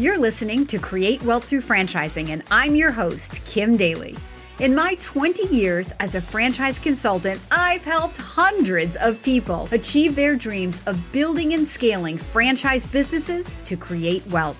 You're 0.00 0.16
listening 0.16 0.64
to 0.68 0.78
Create 0.78 1.22
Wealth 1.24 1.44
Through 1.44 1.60
Franchising, 1.60 2.30
and 2.30 2.42
I'm 2.50 2.74
your 2.74 2.90
host, 2.90 3.44
Kim 3.44 3.76
Daly. 3.76 4.16
In 4.58 4.74
my 4.74 4.94
20 4.98 5.54
years 5.54 5.92
as 6.00 6.14
a 6.14 6.22
franchise 6.22 6.78
consultant, 6.78 7.38
I've 7.50 7.84
helped 7.84 8.16
hundreds 8.16 8.96
of 8.96 9.22
people 9.22 9.68
achieve 9.72 10.16
their 10.16 10.36
dreams 10.36 10.82
of 10.86 11.12
building 11.12 11.52
and 11.52 11.68
scaling 11.68 12.16
franchise 12.16 12.88
businesses 12.88 13.60
to 13.66 13.76
create 13.76 14.26
wealth. 14.28 14.56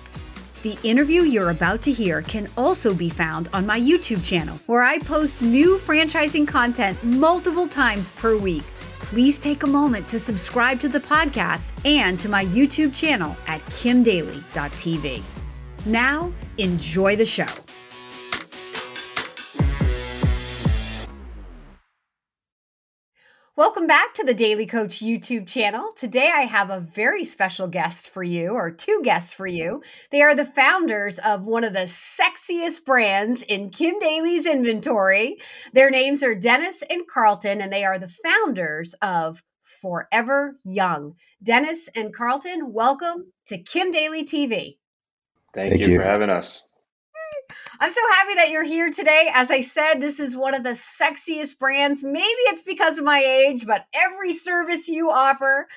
The 0.61 0.77
interview 0.83 1.23
you're 1.23 1.49
about 1.49 1.81
to 1.81 1.91
hear 1.91 2.21
can 2.21 2.47
also 2.55 2.93
be 2.93 3.09
found 3.09 3.49
on 3.51 3.65
my 3.65 3.79
YouTube 3.79 4.23
channel, 4.23 4.59
where 4.67 4.83
I 4.83 4.99
post 4.99 5.41
new 5.41 5.79
franchising 5.79 6.47
content 6.47 7.03
multiple 7.03 7.65
times 7.65 8.11
per 8.11 8.37
week. 8.37 8.65
Please 8.99 9.39
take 9.39 9.63
a 9.63 9.67
moment 9.67 10.07
to 10.09 10.19
subscribe 10.19 10.79
to 10.81 10.87
the 10.87 10.99
podcast 10.99 11.73
and 11.83 12.19
to 12.19 12.29
my 12.29 12.45
YouTube 12.45 12.93
channel 12.93 13.35
at 13.47 13.61
kimdaly.tv. 13.61 15.23
Now, 15.85 16.31
enjoy 16.59 17.15
the 17.15 17.25
show. 17.25 17.47
Welcome 23.55 23.87
back 23.87 24.13
to 24.13 24.23
the 24.23 24.35
Daly 24.35 24.67
Coach 24.67 24.99
YouTube 24.99 25.47
channel. 25.47 25.91
Today 25.95 26.31
I 26.33 26.41
have 26.41 26.69
a 26.69 26.79
very 26.79 27.23
special 27.23 27.67
guest 27.67 28.11
for 28.11 28.21
you, 28.21 28.51
or 28.51 28.69
two 28.69 29.01
guests 29.03 29.33
for 29.33 29.47
you. 29.47 29.81
They 30.11 30.21
are 30.21 30.35
the 30.35 30.45
founders 30.45 31.17
of 31.17 31.45
one 31.45 31.63
of 31.63 31.73
the 31.73 31.87
sexiest 31.87 32.85
brands 32.85 33.41
in 33.41 33.71
Kim 33.71 33.97
Daly's 33.97 34.45
inventory. 34.45 35.37
Their 35.73 35.89
names 35.89 36.21
are 36.21 36.35
Deniz 36.35 36.83
and 36.91 37.07
Carlton, 37.07 37.59
and 37.59 37.73
they 37.73 37.83
are 37.83 37.97
the 37.97 38.13
founders 38.23 38.93
of 39.01 39.41
Forever 39.63 40.57
Young. 40.63 41.15
Deniz 41.41 41.89
and 41.95 42.13
Carlton, 42.13 42.71
welcome 42.71 43.33
to 43.47 43.57
Kim 43.57 43.89
Daly 43.89 44.23
TV. 44.23 44.77
Thank, 45.53 45.71
Thank 45.71 45.81
you, 45.81 45.89
you 45.89 45.99
for 45.99 46.05
having 46.05 46.29
us. 46.29 46.67
I'm 47.79 47.91
so 47.91 48.01
happy 48.11 48.35
that 48.35 48.51
you're 48.51 48.63
here 48.63 48.91
today. 48.91 49.29
As 49.33 49.49
I 49.49 49.61
said, 49.61 49.99
this 49.99 50.19
is 50.19 50.37
one 50.37 50.53
of 50.53 50.63
the 50.63 50.71
sexiest 50.71 51.57
brands. 51.57 52.03
Maybe 52.03 52.21
it's 52.21 52.61
because 52.61 52.99
of 52.99 53.05
my 53.05 53.19
age, 53.19 53.65
but 53.65 53.85
every 53.93 54.31
service 54.31 54.87
you 54.87 55.09
offer, 55.09 55.67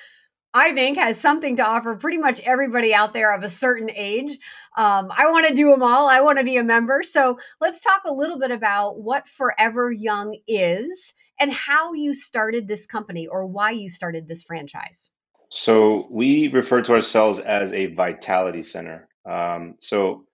I 0.53 0.71
think, 0.73 0.97
has 0.97 1.19
something 1.19 1.55
to 1.57 1.65
offer 1.65 1.95
pretty 1.95 2.17
much 2.17 2.39
everybody 2.41 2.93
out 2.93 3.13
there 3.13 3.33
of 3.33 3.43
a 3.43 3.49
certain 3.49 3.89
age. 3.89 4.37
Um, 4.77 5.11
I 5.17 5.31
want 5.31 5.47
to 5.47 5.53
do 5.53 5.71
them 5.71 5.83
all. 5.83 6.07
I 6.07 6.21
want 6.21 6.37
to 6.37 6.45
be 6.45 6.57
a 6.57 6.63
member. 6.63 7.01
So 7.01 7.39
let's 7.59 7.81
talk 7.81 8.03
a 8.05 8.13
little 8.13 8.37
bit 8.37 8.51
about 8.51 8.99
what 8.99 9.27
Forever 9.27 9.91
Young 9.91 10.37
is 10.47 11.13
and 11.39 11.51
how 11.51 11.93
you 11.93 12.13
started 12.13 12.67
this 12.67 12.85
company 12.85 13.27
or 13.27 13.45
why 13.45 13.71
you 13.71 13.89
started 13.89 14.27
this 14.27 14.43
franchise. 14.43 15.09
So 15.49 16.07
we 16.11 16.49
refer 16.49 16.81
to 16.83 16.93
ourselves 16.93 17.39
as 17.39 17.73
a 17.73 17.87
vitality 17.87 18.63
center. 18.63 19.09
Um, 19.29 19.75
so 19.79 20.25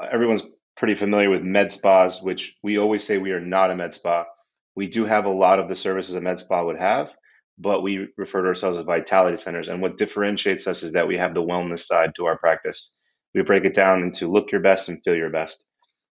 uh, 0.00 0.06
everyone's 0.12 0.44
pretty 0.76 0.94
familiar 0.94 1.30
with 1.30 1.42
med 1.42 1.72
spas, 1.72 2.22
which 2.22 2.56
we 2.62 2.78
always 2.78 3.04
say 3.04 3.18
we 3.18 3.32
are 3.32 3.40
not 3.40 3.70
a 3.70 3.76
med 3.76 3.94
spa. 3.94 4.26
We 4.74 4.88
do 4.88 5.04
have 5.06 5.24
a 5.24 5.30
lot 5.30 5.58
of 5.58 5.68
the 5.68 5.76
services 5.76 6.14
a 6.16 6.20
med 6.20 6.38
spa 6.38 6.64
would 6.64 6.78
have, 6.78 7.10
but 7.58 7.82
we 7.82 8.08
refer 8.16 8.42
to 8.42 8.48
ourselves 8.48 8.76
as 8.78 8.84
vitality 8.84 9.36
centers. 9.38 9.68
And 9.68 9.82
what 9.82 9.96
differentiates 9.96 10.66
us 10.66 10.82
is 10.82 10.92
that 10.92 11.08
we 11.08 11.18
have 11.18 11.34
the 11.34 11.42
wellness 11.42 11.80
side 11.80 12.12
to 12.16 12.26
our 12.26 12.38
practice. 12.38 12.96
We 13.34 13.42
break 13.42 13.64
it 13.64 13.74
down 13.74 14.02
into 14.02 14.30
look 14.30 14.52
your 14.52 14.60
best 14.62 14.88
and 14.88 15.02
feel 15.02 15.14
your 15.16 15.30
best. 15.30 15.66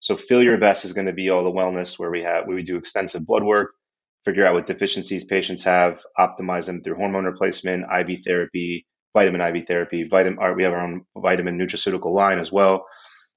So 0.00 0.16
feel 0.16 0.42
your 0.42 0.58
best 0.58 0.84
is 0.84 0.92
going 0.94 1.06
to 1.06 1.12
be 1.12 1.30
all 1.30 1.44
the 1.44 1.50
wellness 1.50 1.98
where 1.98 2.10
we 2.10 2.22
have 2.22 2.46
where 2.46 2.56
we 2.56 2.62
do 2.62 2.76
extensive 2.76 3.26
blood 3.26 3.44
work, 3.44 3.72
figure 4.24 4.46
out 4.46 4.54
what 4.54 4.66
deficiencies 4.66 5.24
patients 5.24 5.64
have, 5.64 6.02
optimize 6.18 6.66
them 6.66 6.82
through 6.82 6.96
hormone 6.96 7.24
replacement, 7.24 7.84
IV 7.92 8.24
therapy, 8.24 8.86
vitamin 9.12 9.40
IV 9.40 9.66
therapy, 9.66 10.06
vitamin. 10.08 10.38
We 10.56 10.64
have 10.64 10.72
our 10.72 10.82
own 10.82 11.04
vitamin 11.16 11.58
nutraceutical 11.58 12.12
line 12.14 12.38
as 12.38 12.52
well. 12.52 12.86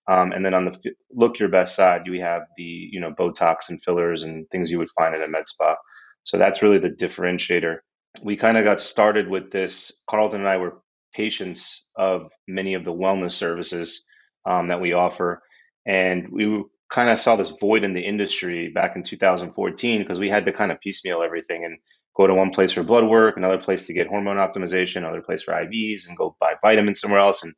Um, 0.08 0.34
and 0.34 0.46
then 0.46 0.54
on 0.54 0.66
the 0.66 0.92
look 1.12 1.40
your 1.40 1.50
best 1.50 1.76
side, 1.76 2.04
we 2.10 2.20
have 2.20 2.44
the 2.58 2.64
you 2.64 3.00
know 3.00 3.12
Botox 3.12 3.70
and 3.70 3.82
fillers 3.82 4.24
and 4.24 4.50
things 4.50 4.70
you 4.70 4.80
would 4.80 4.90
find 4.98 5.16
at 5.16 5.24
a 5.24 5.28
med 5.28 5.48
spa. 5.48 5.76
So 6.24 6.38
that's 6.38 6.62
really 6.62 6.80
the 6.80 6.90
differentiator. 6.90 7.78
We 8.24 8.36
kind 8.36 8.58
of 8.58 8.64
got 8.64 8.82
started 8.82 9.30
with 9.30 9.52
this. 9.52 10.04
Carlton 10.10 10.42
and 10.42 10.50
I 10.50 10.58
were 10.58 10.82
patients 11.14 11.88
of 11.96 12.30
many 12.48 12.74
of 12.74 12.84
the 12.84 12.94
wellness 12.94 13.34
services 13.34 14.06
um, 14.46 14.68
that 14.68 14.82
we 14.82 14.94
offer, 14.94 15.42
and 15.86 16.30
we 16.32 16.64
kind 16.92 17.10
of 17.10 17.20
saw 17.20 17.36
this 17.36 17.50
void 17.60 17.84
in 17.84 17.94
the 17.94 18.02
industry 18.06 18.70
back 18.70 18.96
in 18.96 19.04
2014 19.04 20.02
because 20.02 20.20
we 20.20 20.30
had 20.30 20.46
to 20.46 20.54
kind 20.54 20.72
of 20.72 20.80
piecemeal 20.80 21.24
everything 21.24 21.66
and 21.66 21.80
go 22.16 22.28
to 22.28 22.36
one 22.36 22.52
place 22.52 22.72
for 22.74 22.84
blood 22.84 23.06
work, 23.06 23.38
another 23.38 23.58
place 23.58 23.88
to 23.88 23.94
get 23.94 24.08
hormone 24.08 24.38
optimization, 24.38 24.98
another 24.98 25.22
place 25.22 25.44
for 25.44 25.54
IVs, 25.54 26.08
and 26.08 26.18
go 26.18 26.36
buy 26.40 26.54
vitamins 26.64 27.00
somewhere 27.00 27.22
else 27.22 27.44
and 27.44 27.54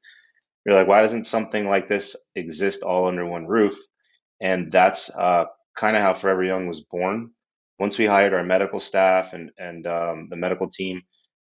you're 0.65 0.75
like, 0.75 0.87
why 0.87 1.01
doesn't 1.01 1.25
something 1.25 1.67
like 1.67 1.87
this 1.87 2.15
exist 2.35 2.83
all 2.83 3.07
under 3.07 3.25
one 3.25 3.47
roof? 3.47 3.77
And 4.41 4.71
that's 4.71 5.15
uh, 5.15 5.45
kind 5.77 5.95
of 5.95 6.01
how 6.01 6.13
Forever 6.13 6.43
Young 6.43 6.67
was 6.67 6.81
born. 6.81 7.31
Once 7.79 7.97
we 7.97 8.05
hired 8.05 8.33
our 8.33 8.43
medical 8.43 8.79
staff 8.79 9.33
and 9.33 9.51
and 9.57 9.85
um, 9.87 10.27
the 10.29 10.35
medical 10.35 10.69
team, 10.69 11.01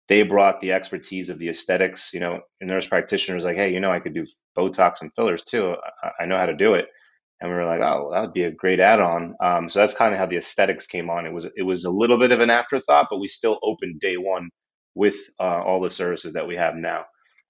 they 0.09 0.23
brought 0.23 0.61
the 0.61 0.73
expertise 0.73 1.31
of 1.31 1.39
the 1.39 1.49
aesthetics. 1.49 2.13
You 2.15 2.21
know, 2.21 2.41
a 2.61 2.65
nurse 2.65 2.89
practitioner 2.89 3.37
was 3.37 3.45
like, 3.45 3.57
hey, 3.57 3.73
you 3.73 3.81
know, 3.81 3.93
I 3.93 4.01
could 4.01 4.15
do 4.15 4.27
Botox 4.57 5.03
and 5.03 5.13
fillers 5.15 5.45
too. 5.45 5.75
I, 6.03 6.25
I 6.25 6.27
know 6.27 6.39
how 6.39 6.47
to 6.47 6.57
do 6.57 6.75
it. 6.75 6.89
And 7.41 7.51
we 7.51 7.57
were 7.57 7.65
like, 7.65 7.81
oh, 7.81 8.03
well, 8.03 8.11
that 8.11 8.21
would 8.21 8.35
be 8.35 8.45
a 8.45 8.51
great 8.51 8.81
add-on. 8.81 9.35
Um, 9.43 9.69
so 9.71 9.79
that's 9.79 9.95
kind 9.95 10.13
of 10.13 10.19
how 10.19 10.27
the 10.27 10.37
aesthetics 10.37 10.87
came 10.87 11.09
on. 11.09 11.25
It 11.25 11.33
was 11.33 11.49
it 11.57 11.63
was 11.63 11.85
a 11.85 11.91
little 11.91 12.19
bit 12.19 12.33
of 12.33 12.41
an 12.41 12.51
afterthought, 12.51 13.07
but 13.11 13.19
we 13.19 13.29
still 13.29 13.59
opened 13.63 14.01
day 14.01 14.17
one 14.17 14.51
with 14.95 15.17
uh, 15.39 15.63
all 15.65 15.81
the 15.81 15.91
services 15.91 16.35
that 16.35 16.47
we 16.47 16.57
have 16.57 16.75
now. 16.75 17.05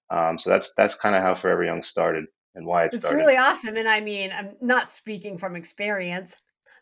Um, 0.09 0.37
so 0.37 0.49
that's 0.49 0.73
that's 0.75 0.95
kind 0.95 1.15
of 1.15 1.23
how 1.23 1.35
Forever 1.35 1.65
Young 1.65 1.83
started 1.83 2.25
and 2.55 2.65
why 2.65 2.83
it 2.83 2.87
it's 2.87 2.99
started. 2.99 3.19
It's 3.19 3.27
really 3.27 3.37
awesome, 3.37 3.75
and 3.75 3.87
I 3.87 3.99
mean, 4.01 4.31
I'm 4.33 4.55
not 4.61 4.91
speaking 4.91 5.37
from 5.37 5.55
experience, 5.55 6.35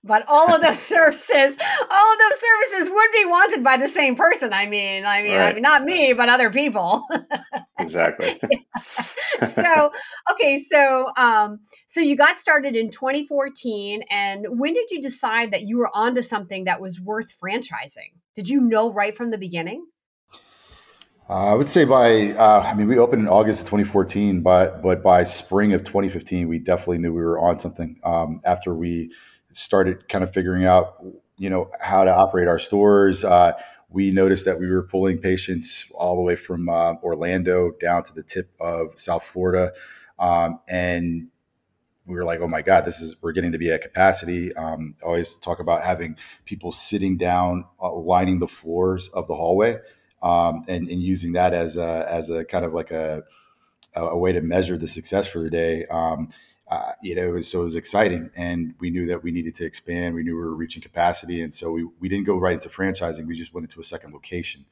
but 0.04 0.24
all 0.28 0.54
of 0.54 0.62
those 0.62 0.80
services, 0.94 1.58
all 1.90 2.14
of 2.14 2.20
those 2.20 2.40
services 2.40 2.90
would 2.90 3.12
be 3.12 3.26
wanted 3.26 3.64
by 3.64 3.78
the 3.78 3.88
same 3.88 4.16
person. 4.16 4.54
I 4.54 4.66
mean, 4.66 5.06
I 5.06 5.22
mean, 5.22 5.36
right. 5.36 5.52
I 5.52 5.54
mean, 5.54 5.62
not 5.62 5.84
me, 5.84 6.14
but 6.14 6.30
other 6.30 6.50
people. 6.50 7.06
exactly. 7.80 8.40
so, 9.54 9.92
okay, 10.32 10.60
so 10.60 11.12
um, 11.18 11.60
so 11.88 12.02
you 12.02 12.16
got 12.16 12.38
started 12.38 12.76
in 12.76 12.90
2014, 12.90 14.04
and 14.10 14.46
when 14.50 14.74
did 14.74 14.90
you 14.92 15.02
decide 15.02 15.52
that 15.52 15.64
you 15.64 15.78
were 15.78 15.90
onto 15.94 16.22
something 16.22 16.66
that 16.66 16.82
was 16.82 17.02
worth 17.02 17.36
franchising? 17.40 18.14
Did 18.36 18.48
you 18.48 18.62
know 18.62 18.92
right 18.94 19.16
from 19.16 19.32
the 19.32 19.38
beginning? 19.38 19.86
Uh, 21.30 21.52
I 21.52 21.54
would 21.54 21.70
say 21.70 21.86
by, 21.86 22.32
uh, 22.32 22.64
I 22.66 22.74
mean, 22.74 22.88
we 22.88 22.98
opened 22.98 23.22
in 23.22 23.28
August 23.28 23.62
of 23.62 23.68
2014, 23.68 24.42
but 24.42 24.82
but 24.82 25.04
by 25.04 25.22
spring 25.22 25.74
of 25.74 25.84
2015, 25.84 26.48
we 26.48 26.58
definitely 26.58 26.98
knew 26.98 27.14
we 27.14 27.22
were 27.22 27.38
on 27.38 27.60
something. 27.60 28.00
Um, 28.04 28.42
after 28.46 28.74
we 28.74 29.12
started 29.52 30.08
kind 30.10 30.24
of 30.24 30.34
figuring 30.34 30.66
out, 30.66 31.04
you 31.38 31.50
know, 31.50 31.70
how 31.80 32.04
to 32.04 32.14
operate 32.14 32.48
our 32.48 32.60
stores, 32.60 33.24
uh, 33.24 33.54
we 33.90 34.12
noticed 34.12 34.46
that 34.46 34.60
we 34.60 34.70
were 34.70 34.84
pulling 34.84 35.18
patients 35.18 35.92
all 35.96 36.16
the 36.16 36.22
way 36.22 36.36
from 36.36 36.70
uh, 36.70 36.94
Orlando 37.02 37.72
down 37.82 38.04
to 38.04 38.14
the 38.14 38.24
tip 38.24 38.52
of 38.60 38.92
South 38.96 39.24
Florida, 39.24 39.72
um, 40.20 40.60
and 40.68 41.30
we 42.10 42.16
were 42.16 42.24
like, 42.24 42.40
oh 42.42 42.48
my 42.48 42.62
God, 42.62 42.86
this 42.86 43.02
is 43.02 43.16
we're 43.22 43.32
getting 43.32 43.52
to 43.52 43.58
be 43.58 43.72
at 43.72 43.82
capacity. 43.82 44.54
Um, 44.56 44.96
always 45.04 45.36
talk 45.36 45.60
about 45.60 45.84
having 45.84 46.18
people 46.46 46.72
sitting 46.72 47.18
down, 47.18 47.66
uh, 47.82 47.94
lining 47.94 48.40
the 48.40 48.48
floors 48.48 49.10
of 49.10 49.28
the 49.28 49.36
hallway 49.36 49.78
um, 50.24 50.66
and, 50.68 50.90
and 50.90 51.02
using 51.02 51.34
that 51.34 51.54
as 51.54 51.78
a, 51.78 52.06
as 52.10 52.30
a 52.30 52.44
kind 52.46 52.66
of 52.66 52.74
like 52.74 52.92
a, 52.92 53.24
a 53.96 54.18
way 54.18 54.32
to 54.34 54.42
measure 54.42 54.78
the 54.78 54.88
success 54.88 55.28
for 55.28 55.40
the 55.40 55.50
day. 55.50 55.86
Um, 55.86 56.30
uh, 56.70 56.92
you 57.02 57.16
know, 57.16 57.28
it 57.28 57.32
was, 57.32 57.48
so 57.48 57.62
it 57.62 57.66
was 57.66 57.76
exciting 57.76 58.30
and 58.36 58.76
we 58.80 58.90
knew 58.90 59.08
that 59.08 59.24
we 59.24 59.32
needed 59.32 59.56
to 59.56 59.66
expand. 59.66 60.14
We 60.14 60.24
knew 60.24 60.36
we 60.36 60.42
were 60.42 60.56
reaching 60.56 60.82
capacity. 60.82 61.42
And 61.42 61.54
so 61.54 61.72
we, 61.72 61.88
we 62.00 62.10
didn't 62.10 62.26
go 62.26 62.38
right 62.38 62.54
into 62.54 62.70
franchising. 62.70 63.26
We 63.28 63.36
just 63.36 63.54
went 63.54 63.66
into 63.66 63.80
a 63.80 63.84
second 63.84 64.14
location. 64.14 64.66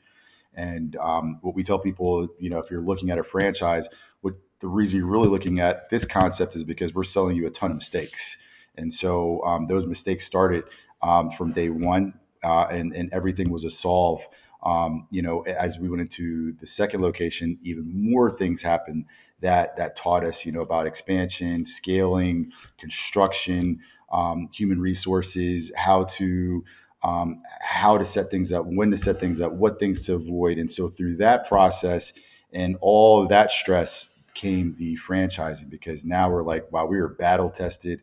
And 0.54 0.96
um, 0.98 1.40
what 1.42 1.56
we 1.56 1.64
tell 1.64 1.80
people, 1.80 2.30
you 2.40 2.50
know, 2.50 2.60
if 2.60 2.70
you're 2.70 2.82
looking 2.82 3.10
at 3.10 3.18
a 3.18 3.24
franchise, 3.24 3.90
what 4.22 4.36
the 4.60 4.68
reason 4.68 5.00
you're 5.00 5.08
really 5.08 5.28
looking 5.28 5.60
at 5.60 5.90
this 5.90 6.06
concept 6.06 6.56
is 6.56 6.64
because 6.64 6.94
we're 6.94 7.04
selling 7.04 7.36
you 7.36 7.48
a 7.48 7.52
ton 7.52 7.72
of 7.72 7.78
mistakes. 7.78 8.38
And 8.76 8.94
so 8.94 9.44
um, 9.44 9.68
those 9.68 9.88
mistakes 9.88 10.26
started 10.26 10.66
um, 11.02 11.32
from 11.32 11.52
day 11.52 11.70
one 11.70 12.14
uh, 12.44 12.68
and, 12.70 12.94
and 12.94 13.12
everything 13.12 13.52
was 13.52 13.66
a 13.66 13.72
solve 13.72 14.22
um, 14.64 15.08
you 15.12 15.22
know, 15.22 15.42
as 15.42 15.78
we 15.78 15.88
went 15.88 16.02
into 16.02 16.52
the 16.54 16.68
second 16.68 17.02
location, 17.02 17.58
even 17.62 17.90
more 17.94 18.30
things 18.30 18.62
happened 18.62 19.06
that 19.42 19.78
that 19.78 19.96
taught 19.96 20.26
us, 20.26 20.46
you 20.46 20.52
know, 20.52 20.62
about 20.62 20.88
expansion, 20.88 21.66
scaling, 21.66 22.52
construction, 22.78 23.80
um, 24.12 24.50
human 24.54 24.82
resources, 24.82 25.72
how 25.76 26.06
to 26.06 26.64
um, 27.04 27.42
how 27.62 27.98
to 27.98 28.04
set 28.04 28.28
things 28.28 28.52
up, 28.52 28.66
when 28.66 28.92
to 28.92 28.98
set 28.98 29.18
things 29.18 29.40
up, 29.40 29.54
what 29.54 29.80
things 29.80 30.06
to 30.06 30.16
avoid, 30.16 30.58
and 30.58 30.72
so 30.72 30.88
through 30.90 31.18
that 31.18 31.48
process 31.48 32.14
and 32.54 32.78
all 32.82 33.28
that 33.28 33.52
stress 33.52 34.20
came 34.34 34.76
the 34.80 34.98
franchising 34.98 35.70
because 35.70 36.06
now 36.06 36.30
we're 36.30 36.44
like, 36.44 36.72
wow, 36.72 36.86
we 36.86 36.98
were 36.98 37.10
battle 37.10 37.50
tested, 37.50 38.02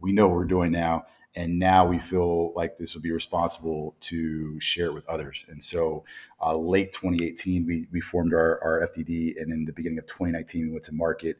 we 0.00 0.12
know 0.12 0.28
what 0.28 0.36
we're 0.36 0.44
doing 0.44 0.70
now 0.72 1.04
and 1.36 1.58
now 1.58 1.86
we 1.86 1.98
feel 1.98 2.52
like 2.54 2.78
this 2.78 2.94
would 2.94 3.02
be 3.02 3.12
responsible 3.12 3.94
to 4.00 4.58
share 4.58 4.86
it 4.86 4.94
with 4.94 5.06
others. 5.06 5.44
And 5.48 5.62
so, 5.62 6.04
uh, 6.40 6.56
late 6.56 6.94
2018, 6.94 7.66
we, 7.66 7.86
we 7.92 8.00
formed 8.00 8.32
our, 8.32 8.58
our 8.64 8.88
FDD, 8.88 9.40
and 9.40 9.52
in 9.52 9.66
the 9.66 9.72
beginning 9.72 9.98
of 9.98 10.06
2019, 10.06 10.66
we 10.66 10.72
went 10.72 10.84
to 10.84 10.94
market. 10.94 11.36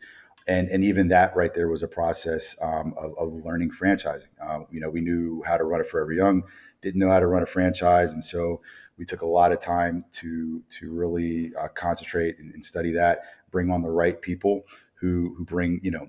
and 0.46 0.68
and 0.68 0.84
even 0.84 1.08
that 1.08 1.34
right 1.34 1.54
there 1.54 1.68
was 1.68 1.82
a 1.82 1.88
process 1.88 2.56
um, 2.62 2.94
of, 2.98 3.14
of, 3.18 3.44
learning 3.44 3.70
franchising. 3.70 4.28
Uh, 4.40 4.60
you 4.70 4.80
know, 4.80 4.90
we 4.90 5.00
knew 5.00 5.42
how 5.46 5.56
to 5.56 5.64
run 5.64 5.80
it 5.80 5.88
Forever 5.88 6.12
Young, 6.12 6.44
didn't 6.82 7.00
know 7.00 7.10
how 7.10 7.20
to 7.20 7.26
run 7.26 7.42
a 7.42 7.46
franchise, 7.46 8.12
and 8.12 8.22
so 8.22 8.60
we 8.98 9.04
took 9.04 9.22
a 9.22 9.26
lot 9.26 9.50
of 9.50 9.60
time 9.60 10.04
to 10.12 10.62
to 10.78 10.92
really 10.92 11.52
uh, 11.60 11.68
concentrate 11.68 12.38
and, 12.38 12.52
and, 12.54 12.64
study 12.64 12.92
that, 12.92 13.22
bring 13.50 13.70
on 13.70 13.82
the 13.82 13.90
right 13.90 14.20
people 14.20 14.62
who 14.94 15.34
who 15.36 15.44
bring 15.44 15.80
you 15.82 15.90
know 15.90 16.08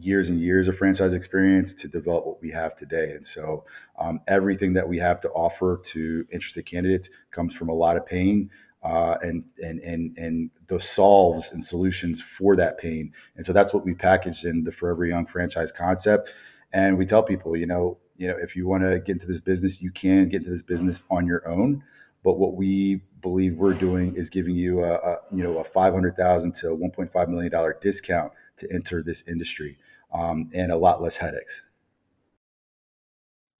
years 0.00 0.28
and 0.28 0.40
years 0.40 0.68
of 0.68 0.76
franchise 0.76 1.14
experience 1.14 1.74
to 1.74 1.88
develop 1.88 2.26
what 2.26 2.42
we 2.42 2.50
have 2.50 2.74
today. 2.74 3.10
And 3.10 3.26
so 3.26 3.64
um, 3.98 4.20
everything 4.26 4.72
that 4.74 4.88
we 4.88 4.98
have 4.98 5.20
to 5.22 5.30
offer 5.30 5.80
to 5.84 6.26
interested 6.32 6.66
candidates 6.66 7.08
comes 7.30 7.54
from 7.54 7.68
a 7.68 7.74
lot 7.74 7.96
of 7.96 8.06
pain. 8.06 8.50
Uh, 8.82 9.16
and 9.22 9.42
and 9.64 9.80
and 9.80 10.16
and 10.16 10.50
the 10.68 10.80
solves 10.80 11.50
and 11.50 11.64
solutions 11.64 12.22
for 12.22 12.54
that 12.54 12.78
pain, 12.78 13.12
and 13.34 13.44
so 13.44 13.52
that's 13.52 13.74
what 13.74 13.84
we 13.84 13.94
packaged 13.94 14.44
in 14.44 14.62
the 14.62 14.70
Forever 14.70 15.04
Young 15.04 15.26
franchise 15.26 15.72
concept. 15.72 16.30
And 16.72 16.96
we 16.96 17.04
tell 17.04 17.22
people, 17.24 17.56
you 17.56 17.66
know, 17.66 17.98
you 18.16 18.28
know, 18.28 18.36
if 18.40 18.54
you 18.54 18.68
want 18.68 18.84
to 18.84 19.00
get 19.00 19.14
into 19.14 19.26
this 19.26 19.40
business, 19.40 19.82
you 19.82 19.90
can 19.90 20.28
get 20.28 20.38
into 20.38 20.50
this 20.50 20.62
business 20.62 21.00
on 21.10 21.26
your 21.26 21.48
own. 21.48 21.82
But 22.22 22.38
what 22.38 22.54
we 22.54 23.00
believe 23.22 23.56
we're 23.56 23.74
doing 23.74 24.14
is 24.14 24.30
giving 24.30 24.54
you 24.54 24.84
a, 24.84 24.94
a 24.94 25.16
you 25.32 25.42
know 25.42 25.58
a 25.58 25.64
five 25.64 25.92
hundred 25.92 26.16
thousand 26.16 26.54
to 26.56 26.74
one 26.74 26.90
point 26.90 27.12
five 27.12 27.28
million 27.28 27.50
dollar 27.50 27.76
discount 27.80 28.32
to 28.58 28.68
enter 28.72 29.02
this 29.02 29.26
industry, 29.26 29.78
um, 30.12 30.50
and 30.54 30.72
a 30.72 30.76
lot 30.76 31.02
less 31.02 31.16
headaches. 31.16 31.62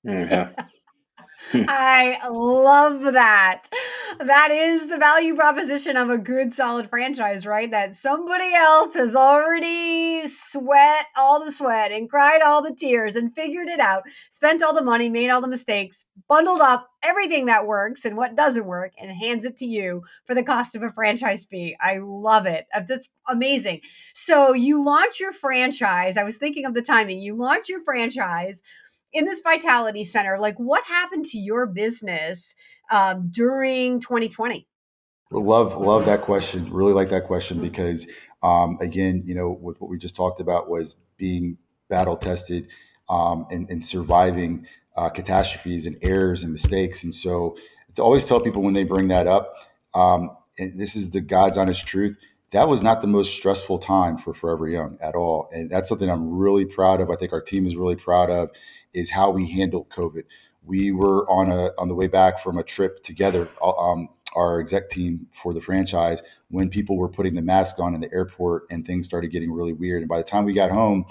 Mm-hmm. 0.07 0.53
I 1.69 2.19
love 2.29 3.03
that. 3.15 3.69
That 4.19 4.51
is 4.51 4.87
the 4.87 4.97
value 4.97 5.35
proposition 5.35 5.97
of 5.97 6.09
a 6.09 6.17
good, 6.17 6.53
solid 6.53 6.89
franchise, 6.89 7.47
right? 7.47 7.71
That 7.71 7.95
somebody 7.95 8.55
else 8.55 8.95
has 8.95 9.15
already 9.15 10.27
sweat 10.27 11.07
all 11.17 11.45
the 11.45 11.53
sweat 11.53 11.93
and 11.93 12.09
cried 12.09 12.41
all 12.41 12.63
the 12.63 12.75
tears 12.75 13.15
and 13.17 13.35
figured 13.35 13.69
it 13.69 13.79
out, 13.79 14.05
spent 14.31 14.63
all 14.63 14.75
the 14.75 14.83
money, 14.83 15.11
made 15.11 15.29
all 15.29 15.43
the 15.43 15.49
mistakes, 15.49 16.07
bundled 16.29 16.61
up 16.63 16.89
everything 17.03 17.47
that 17.47 17.67
works 17.67 18.05
and 18.05 18.17
what 18.17 18.35
doesn't 18.35 18.65
work, 18.65 18.93
and 18.99 19.11
hands 19.11 19.45
it 19.45 19.57
to 19.59 19.67
you 19.67 20.03
for 20.25 20.35
the 20.35 20.43
cost 20.43 20.75
of 20.75 20.83
a 20.83 20.91
franchise 20.91 21.45
fee. 21.45 21.77
I 21.81 21.99
love 21.99 22.47
it. 22.47 22.67
Uh, 22.75 22.81
that's 22.89 23.09
amazing. 23.29 23.83
So 24.15 24.55
you 24.55 24.83
launch 24.85 25.21
your 25.21 25.33
franchise. 25.33 26.17
I 26.17 26.25
was 26.25 26.39
thinking 26.39 26.65
of 26.65 26.75
the 26.75 26.83
timing. 26.83 27.21
You 27.21 27.37
launch 27.37 27.69
your 27.69 27.85
franchise 27.85 28.63
in 29.17 29.25
this 29.25 29.41
vitality 29.41 30.05
center 30.05 30.39
like 30.39 30.57
what 30.59 30.85
happened 30.85 31.25
to 31.25 31.39
your 31.39 31.67
business 31.67 32.55
um, 32.91 33.29
during 33.31 33.99
2020 33.99 34.67
love 35.33 35.77
love 35.77 36.05
that 36.05 36.21
question 36.21 36.71
really 36.73 36.93
like 36.93 37.09
that 37.09 37.25
question 37.25 37.61
because 37.61 38.07
um, 38.43 38.77
again 38.81 39.23
you 39.25 39.35
know 39.35 39.59
with 39.61 39.81
what 39.81 39.91
we 39.91 39.99
just 39.99 40.15
talked 40.15 40.41
about 40.41 40.69
was 40.69 40.97
being 41.17 41.57
battle 41.89 42.17
tested 42.17 42.69
um, 43.09 43.47
and, 43.51 43.69
and, 43.71 43.87
surviving 43.87 44.67
uh, 44.97 45.09
catastrophes 45.09 45.87
and 45.87 45.97
errors 46.03 46.43
and 46.43 46.53
mistakes. 46.53 47.05
And 47.05 47.15
so 47.15 47.57
to 47.95 48.03
always 48.03 48.27
tell 48.27 48.41
people 48.41 48.63
when 48.63 48.75
they 48.75 48.85
bring 48.85 49.09
that 49.09 49.27
up 49.27 49.55
um, 49.95 50.37
and 50.59 50.79
this 50.79 50.97
is 50.97 51.11
the 51.11 51.21
god's 51.21 51.59
honest 51.59 51.87
truth 51.87 52.17
that 52.53 52.69
was 52.69 52.83
not 52.83 53.03
the 53.03 53.09
most 53.09 53.35
stressful 53.35 53.79
time 53.79 54.19
for 54.19 54.33
Forever 54.33 54.69
Young 54.69 54.99
at 55.01 55.15
all. 55.15 55.49
And 55.53 55.71
that's 55.71 55.89
something 55.89 56.09
I'm 56.09 56.31
really 56.31 56.65
proud 56.65 57.01
of. 57.01 57.11
I 57.11 57.17
think 57.17 57.33
our 57.33 57.41
team 57.41 57.67
is 57.67 57.77
really 57.77 57.97
proud 57.97 58.31
of 58.31 58.51
is 58.93 59.11
how 59.11 59.31
we 59.31 59.51
handled 59.51 59.89
COVID. 59.91 60.23
We 60.65 60.93
were 60.93 61.29
on 61.31 61.51
a 61.51 61.71
on 61.79 61.89
the 61.89 61.95
way 61.95 62.07
back 62.07 62.41
from 62.43 62.59
a 62.59 62.63
trip 62.63 63.03
together, 63.03 63.49
uh, 63.61 63.71
um, 63.71 64.09
our 64.35 64.61
exec 64.61 64.91
team 64.91 65.27
for 65.43 65.55
the 65.55 65.61
franchise, 65.61 66.23
when 66.49 66.71
people 66.71 66.97
were 66.97 67.09
putting 67.09 67.35
the 67.35 67.43
mask 67.43 67.79
on 67.79 67.95
in 67.95 68.01
the 68.01 68.13
airport 68.13 68.65
and 68.71 68.87
things 68.87 69.07
started 69.07 69.31
getting 69.31 69.53
really 69.53 69.73
weird. 69.73 70.03
And 70.03 70.09
by 70.09 70.19
the 70.19 70.25
time 70.25 70.45
we 70.45 70.53
got 70.55 70.71
home, 70.71 71.05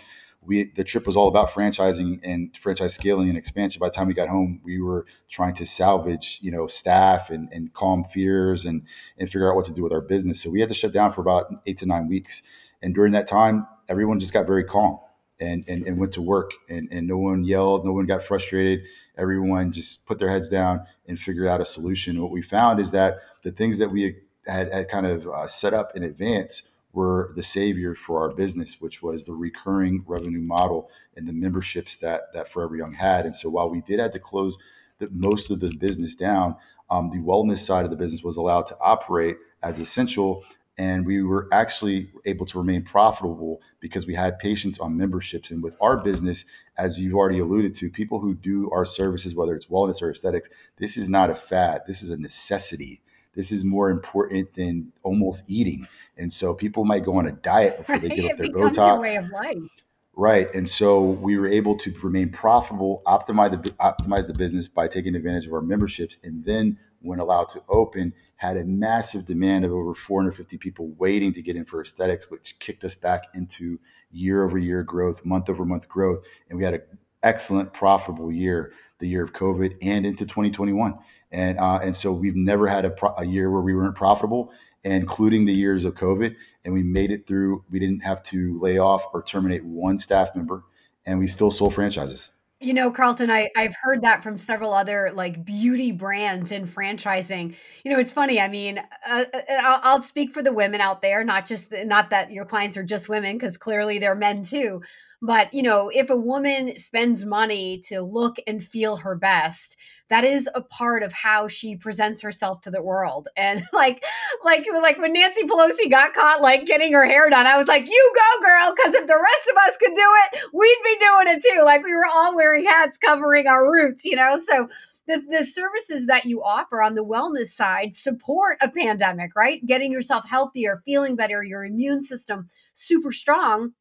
we 0.45 0.71
the 0.75 0.83
trip 0.83 1.06
was 1.06 1.15
all 1.15 1.27
about 1.27 1.50
franchising 1.50 2.19
and 2.24 2.56
franchise 2.57 2.94
scaling 2.94 3.30
and 3.30 3.38
expansion. 3.38 3.80
By 3.80 3.88
the 3.88 3.94
time 3.94 4.07
we 4.07 4.13
got 4.13 4.30
home, 4.30 4.62
we 4.63 4.81
were 4.81 5.06
trying 5.30 5.53
to 5.56 5.65
salvage, 5.65 6.39
you 6.42 6.51
know, 6.51 6.68
staff 6.68 7.30
and, 7.30 7.50
and 7.51 7.74
calm 7.74 8.03
fears 8.03 8.65
and 8.65 8.83
and 9.18 9.30
figure 9.30 9.50
out 9.50 9.56
what 9.56 9.65
to 9.65 9.74
do 9.74 9.83
with 9.83 9.94
our 9.94 10.01
business. 10.01 10.42
So 10.42 10.50
we 10.50 10.59
had 10.59 10.69
to 10.69 10.75
shut 10.75 10.94
down 10.94 11.13
for 11.13 11.21
about 11.21 11.51
eight 11.65 11.77
to 11.80 11.86
nine 11.86 12.07
weeks. 12.07 12.44
And 12.81 12.94
during 12.94 13.13
that 13.13 13.27
time, 13.27 13.68
everyone 13.89 14.19
just 14.19 14.33
got 14.33 14.45
very 14.45 14.63
calm 14.63 15.00
and, 15.39 15.68
and, 15.68 15.86
and 15.86 15.97
went 15.97 16.13
to 16.13 16.21
work 16.21 16.51
and, 16.69 16.88
and 16.92 17.07
no 17.07 17.18
one 17.18 17.44
yelled, 17.44 17.86
no 17.86 17.94
one 17.94 18.06
got 18.06 18.24
frustrated. 18.24 18.81
Everyone 19.18 19.71
just 19.71 20.06
put 20.06 20.19
their 20.19 20.30
heads 20.30 20.50
down 20.50 20.86
and 21.07 21.19
figured 21.19 21.47
out 21.47 21.62
a 21.62 21.65
solution. 21.65 22.21
What 22.21 22.31
we 22.31 22.42
found 22.42 22.80
is 22.80 22.92
that 22.92 23.19
the 23.44 23.51
things 23.51 23.77
that 23.80 23.89
we 23.89 24.18
had, 24.45 24.71
had 24.71 24.89
kind 24.89 25.06
of 25.06 25.27
uh, 25.27 25.47
set 25.47 25.74
up 25.74 25.95
in 25.95 26.03
advance 26.03 26.75
were 26.95 27.31
the 27.36 27.44
savior 27.44 27.94
for 27.94 28.21
our 28.21 28.33
business, 28.33 28.80
which 28.80 29.03
was 29.03 29.24
the 29.24 29.33
recurring 29.33 30.03
revenue 30.07 30.42
model 30.42 30.89
and 31.15 31.27
the 31.27 31.33
memberships 31.33 31.97
that 31.97 32.33
that 32.33 32.50
Forever 32.50 32.75
Young 32.75 32.94
had. 32.94 33.25
And 33.25 33.36
so 33.36 33.50
while 33.50 33.69
we 33.69 33.81
did 33.81 34.00
have 34.00 34.13
to 34.13 34.19
close 34.19 34.57
the, 35.00 35.09
most 35.12 35.51
of 35.51 35.59
the 35.59 35.75
business 35.75 36.15
down, 36.15 36.56
um, 36.89 37.12
the 37.12 37.19
wellness 37.19 37.59
side 37.59 37.86
of 37.86 37.92
the 37.92 37.97
business 37.97 38.24
was 38.24 38.38
allowed 38.38 38.65
to 38.68 38.77
operate 38.80 39.38
as 39.62 39.80
essential 39.80 40.44
and 40.77 41.06
we 41.06 41.24
were 41.24 41.47
actually 41.53 42.09
able 42.25 42.45
to 42.45 42.57
remain 42.57 42.83
profitable 42.83 43.62
because 43.80 44.06
we 44.06 44.13
had 44.13 44.38
patients 44.39 44.77
on 44.80 44.97
memberships. 44.97 45.50
And 45.51 45.63
with 45.63 45.75
our 45.80 45.97
business 45.97 46.44
as 46.77 47.00
you've 47.00 47.15
already 47.15 47.39
alluded 47.39 47.74
to 47.75 47.89
people 47.89 48.19
who 48.19 48.36
do 48.36 48.69
our 48.71 48.86
services 48.86 49.36
whether 49.36 49.56
it's 49.56 49.68
wellness 49.68 50.01
or 50.01 50.12
aesthetics 50.12 50.50
this 50.77 50.97
is 50.97 51.09
not 51.09 51.30
a 51.30 51.36
fad. 51.36 51.81
This 51.88 52.01
is 52.01 52.09
a 52.09 52.18
necessity 52.18 53.01
this 53.35 53.51
is 53.51 53.63
more 53.63 53.89
important 53.89 54.53
than 54.53 54.91
almost 55.03 55.43
eating 55.47 55.87
and 56.17 56.31
so 56.31 56.53
people 56.53 56.85
might 56.85 57.03
go 57.03 57.17
on 57.17 57.27
a 57.27 57.31
diet 57.31 57.77
before 57.77 57.99
they 57.99 58.09
give 58.09 58.25
up 58.25 58.37
their 58.37 58.47
botox 58.47 59.69
right 60.15 60.53
and 60.53 60.69
so 60.69 61.01
we 61.03 61.37
were 61.37 61.47
able 61.47 61.75
to 61.77 61.91
remain 62.01 62.29
profitable 62.29 63.01
optimize 63.05 63.51
the 63.51 63.69
optimize 63.71 64.27
the 64.27 64.33
business 64.33 64.67
by 64.67 64.87
taking 64.87 65.15
advantage 65.15 65.45
of 65.45 65.53
our 65.53 65.61
memberships 65.61 66.17
and 66.23 66.43
then 66.45 66.77
when 67.01 67.19
allowed 67.19 67.49
to 67.49 67.61
open 67.69 68.13
had 68.37 68.57
a 68.57 68.65
massive 68.65 69.25
demand 69.25 69.63
of 69.63 69.71
over 69.71 69.95
450 69.95 70.57
people 70.57 70.89
waiting 70.97 71.33
to 71.33 71.41
get 71.41 71.55
in 71.55 71.65
for 71.65 71.81
aesthetics, 71.81 72.29
which 72.29 72.59
kicked 72.59 72.83
us 72.83 72.95
back 72.95 73.23
into 73.33 73.79
year 74.11 74.43
over 74.43 74.57
year 74.57 74.83
growth, 74.83 75.23
month 75.25 75.49
over 75.49 75.65
month 75.65 75.87
growth. 75.87 76.25
And 76.49 76.57
we 76.57 76.65
had 76.65 76.73
an 76.73 76.81
excellent, 77.23 77.71
profitable 77.73 78.31
year, 78.31 78.73
the 78.99 79.07
year 79.07 79.23
of 79.23 79.33
COVID 79.33 79.77
and 79.81 80.05
into 80.05 80.25
2021. 80.25 80.95
And, 81.31 81.60
uh, 81.60 81.80
and 81.81 81.95
so 81.95 82.13
we've 82.13 82.36
never 82.36 82.68
had 82.68 82.86
a, 82.86 82.89
pro- 82.89 83.16
a 83.18 83.25
year 83.25 83.51
where 83.51 83.62
we 83.62 83.75
weren't 83.75 83.95
profitable, 83.95 84.54
including 84.83 85.45
the 85.45 85.54
years 85.54 85.86
of 85.86 85.95
COVID. 85.95 86.36
And 86.63 86.74
we 86.74 86.83
made 86.83 87.12
it 87.12 87.27
through. 87.27 87.63
We 87.69 87.80
didn't 87.80 88.02
have 88.02 88.23
to 88.23 88.59
lay 88.59 88.78
off 88.78 89.04
or 89.14 89.23
terminate 89.23 89.66
one 89.66 89.99
staff 89.99 90.35
member, 90.35 90.64
and 91.06 91.19
we 91.19 91.28
still 91.28 91.52
sold 91.52 91.76
franchises. 91.76 92.30
You 92.61 92.73
know, 92.73 92.90
Carlton, 92.90 93.30
I, 93.30 93.49
I've 93.57 93.76
heard 93.83 94.02
that 94.04 94.23
from 94.23 94.38
several 94.38 94.73
other 94.73 95.11
like 95.14 95.44
beauty 95.44 95.92
brands 95.92 96.54
in 96.54 96.66
franchising. 96.66 97.56
You 97.83 97.92
know, 97.92 97.99
it's 97.99 98.14
funny. 98.14 98.40
I 98.40 98.47
mean, 98.47 98.80
uh, 99.06 99.26
uh 99.33 99.42
I'll, 99.59 99.80
I'll, 99.83 100.02
speak 100.02 100.33
for 100.33 100.42
the 100.42 100.54
women 100.54 100.80
out 100.80 101.02
there, 101.02 101.23
not 101.26 101.45
just 101.45 101.69
the, 101.69 101.83
not 101.83 102.11
that 102.11 102.31
your 102.31 102.45
clients 102.45 102.78
are 102.78 102.83
just 102.83 103.09
women, 103.09 103.35
because 103.35 103.57
clearly 103.57 103.99
they're 103.99 104.16
men 104.16 104.42
too. 104.42 104.81
But, 105.22 105.54
you 105.54 105.64
know, 105.64 105.90
if 105.94 106.10
a 106.10 106.18
woman 106.18 106.78
spends 106.78 107.26
money 107.26 107.81
to 107.88 108.02
look 108.02 108.38
and 108.48 108.64
feel 108.64 108.98
her 108.98 109.16
best, 109.16 109.78
that 110.10 110.24
is 110.24 110.50
a 110.54 110.62
part 110.62 111.04
of 111.04 111.12
how 111.12 111.48
she 111.48 111.76
presents 111.76 112.22
herself 112.22 112.62
to 112.62 112.72
the 112.72 112.81
world. 112.81 113.28
And 113.36 113.64
like, 113.74 114.04
like, 114.44 114.66
like 114.72 114.98
when 114.98 115.14
Nancy 115.14 115.44
Pelosi 115.44 115.90
got 115.90 116.14
caught 116.14 116.42
like 116.42 116.66
getting 116.66 116.94
her 116.94 117.06
hair 117.06 117.30
done, 117.30 117.48
I 117.48 117.57
was 117.57 117.68
like, 117.68 117.88
you 117.90 118.14
go, 118.14 118.45
girl. 118.45 118.76
Cause 118.84 118.94
if 118.94 119.07
the 119.07 119.22
rest 119.22 119.50
of 119.50 119.57
us 119.68 119.78
could 119.78 119.94
do 119.94 120.10
it, 120.24 120.40
we'd 120.54 120.78
be 120.84 120.98
doing 121.00 121.36
it 121.36 121.44
too. 121.44 121.64
Like 121.64 121.84
we 121.84 121.94
were 121.94 122.06
all 122.06 122.36
wearing 122.36 122.66
hats 122.66 122.98
covering 122.98 123.48
our 123.48 123.69
roots, 123.69 124.06
you 124.06 124.16
know? 124.16 124.38
So, 124.38 124.68
the, 125.07 125.22
the 125.30 125.45
services 125.45 126.07
that 126.07 126.26
you 126.26 126.42
offer 126.42 126.81
on 126.81 126.95
the 126.95 127.06
wellness 127.06 127.50
side 127.50 127.94
support 127.94 128.57
a 128.60 128.69
pandemic, 128.69 129.36
right? 129.36 129.64
Getting 129.64 129.92
yourself 129.92 130.28
healthier, 130.28 130.81
feeling 130.84 131.16
better, 131.16 131.44
your 131.44 131.64
immune 131.64 132.02
system 132.02 132.48
super 132.74 133.12
strong 133.12 133.74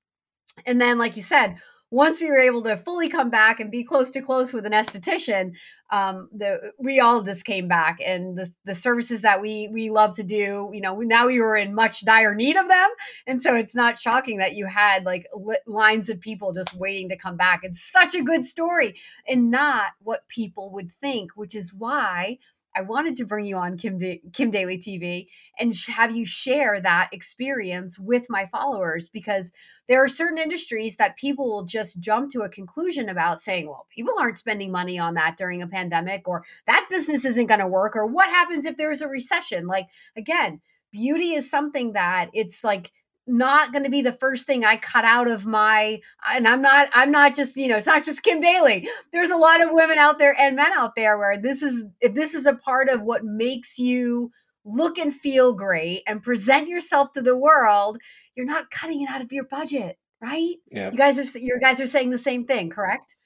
and 0.66 0.80
then, 0.80 0.98
like 0.98 1.16
you 1.16 1.22
said, 1.22 1.56
once 1.90 2.20
we 2.20 2.28
were 2.28 2.40
able 2.40 2.62
to 2.62 2.76
fully 2.76 3.08
come 3.08 3.30
back 3.30 3.60
and 3.60 3.70
be 3.70 3.84
close 3.84 4.10
to 4.10 4.20
close 4.20 4.52
with 4.52 4.66
an 4.66 4.72
esthetician, 4.72 5.54
um, 5.92 6.28
the 6.32 6.72
we 6.76 6.98
all 6.98 7.22
just 7.22 7.44
came 7.44 7.68
back, 7.68 7.98
and 8.04 8.36
the 8.36 8.52
the 8.64 8.74
services 8.74 9.22
that 9.22 9.40
we 9.40 9.68
we 9.72 9.90
love 9.90 10.14
to 10.16 10.24
do, 10.24 10.70
you 10.72 10.80
know, 10.80 10.98
now 10.98 11.28
we 11.28 11.40
were 11.40 11.56
in 11.56 11.72
much 11.72 12.04
dire 12.04 12.34
need 12.34 12.56
of 12.56 12.66
them, 12.66 12.88
and 13.28 13.40
so 13.40 13.54
it's 13.54 13.76
not 13.76 13.98
shocking 13.98 14.38
that 14.38 14.56
you 14.56 14.66
had 14.66 15.04
like 15.04 15.26
lines 15.66 16.08
of 16.08 16.20
people 16.20 16.52
just 16.52 16.74
waiting 16.74 17.08
to 17.10 17.16
come 17.16 17.36
back. 17.36 17.60
It's 17.62 17.84
such 17.84 18.16
a 18.16 18.22
good 18.22 18.44
story, 18.44 18.96
and 19.28 19.50
not 19.50 19.92
what 20.00 20.26
people 20.28 20.72
would 20.72 20.90
think, 20.90 21.36
which 21.36 21.54
is 21.54 21.72
why 21.72 22.38
I 22.74 22.82
wanted 22.82 23.16
to 23.16 23.24
bring 23.24 23.46
you 23.46 23.56
on 23.56 23.76
Kim 23.76 23.98
da- 23.98 24.20
Kim 24.32 24.50
Daly 24.50 24.78
TV 24.78 25.26
and 25.58 25.74
sh- 25.74 25.88
have 25.88 26.14
you 26.14 26.26
share 26.26 26.80
that 26.80 27.10
experience 27.12 27.98
with 27.98 28.26
my 28.28 28.46
followers 28.46 29.08
because 29.08 29.52
there 29.86 30.02
are 30.02 30.08
certain 30.08 30.38
industries 30.38 30.96
that 30.96 31.16
people 31.16 31.48
will 31.48 31.64
just 31.64 32.00
jump 32.00 32.30
to 32.30 32.40
a 32.42 32.48
conclusion 32.48 33.08
about 33.08 33.40
saying, 33.40 33.66
well, 33.68 33.86
people 33.94 34.14
aren't 34.18 34.38
spending 34.38 34.72
money 34.72 34.98
on 34.98 35.14
that 35.14 35.36
during 35.36 35.62
a 35.62 35.68
pandemic 35.68 36.26
or 36.26 36.44
that 36.66 36.86
business 36.90 37.24
isn't 37.24 37.46
going 37.46 37.60
to 37.60 37.66
work 37.66 37.96
or 37.96 38.06
what 38.06 38.28
happens 38.28 38.66
if 38.66 38.76
there's 38.76 39.02
a 39.02 39.08
recession? 39.08 39.66
Like 39.66 39.88
again, 40.16 40.60
beauty 40.92 41.32
is 41.32 41.50
something 41.50 41.92
that 41.92 42.30
it's 42.32 42.62
like 42.62 42.92
not 43.26 43.72
going 43.72 43.84
to 43.84 43.90
be 43.90 44.02
the 44.02 44.12
first 44.12 44.46
thing 44.46 44.64
I 44.64 44.76
cut 44.76 45.04
out 45.04 45.28
of 45.28 45.46
my 45.46 46.00
and 46.28 46.46
I'm 46.46 46.60
not 46.60 46.88
I'm 46.92 47.10
not 47.10 47.34
just, 47.34 47.56
you 47.56 47.68
know, 47.68 47.76
it's 47.76 47.86
not 47.86 48.04
just 48.04 48.22
Kim 48.22 48.40
Daly. 48.40 48.88
There's 49.12 49.30
a 49.30 49.36
lot 49.36 49.62
of 49.62 49.70
women 49.72 49.98
out 49.98 50.18
there 50.18 50.34
and 50.38 50.56
men 50.56 50.72
out 50.72 50.94
there 50.94 51.18
where 51.18 51.36
this 51.36 51.62
is 51.62 51.86
if 52.00 52.14
this 52.14 52.34
is 52.34 52.46
a 52.46 52.54
part 52.54 52.88
of 52.88 53.02
what 53.02 53.24
makes 53.24 53.78
you 53.78 54.30
look 54.64 54.98
and 54.98 55.12
feel 55.12 55.54
great 55.54 56.02
and 56.06 56.22
present 56.22 56.68
yourself 56.68 57.12
to 57.12 57.22
the 57.22 57.36
world, 57.36 57.98
you're 58.34 58.46
not 58.46 58.70
cutting 58.70 59.02
it 59.02 59.10
out 59.10 59.22
of 59.22 59.32
your 59.32 59.44
budget, 59.44 59.96
right? 60.20 60.56
Yeah. 60.70 60.90
You 60.90 60.98
guys 60.98 61.18
are 61.18 61.38
you 61.38 61.58
guys 61.60 61.80
are 61.80 61.86
saying 61.86 62.10
the 62.10 62.18
same 62.18 62.44
thing, 62.46 62.70
correct? 62.70 63.16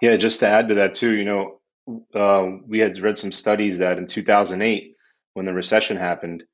Yeah, 0.00 0.16
just 0.16 0.40
to 0.40 0.48
add 0.48 0.68
to 0.68 0.74
that 0.76 0.94
too, 0.94 1.12
you 1.12 1.24
know, 1.24 1.60
uh, 2.14 2.58
we 2.66 2.78
had 2.78 2.98
read 2.98 3.18
some 3.18 3.32
studies 3.32 3.78
that 3.78 3.98
in 3.98 4.06
2008 4.06 4.94
when 5.34 5.46
the 5.46 5.52
recession 5.52 5.96
happened 5.96 6.44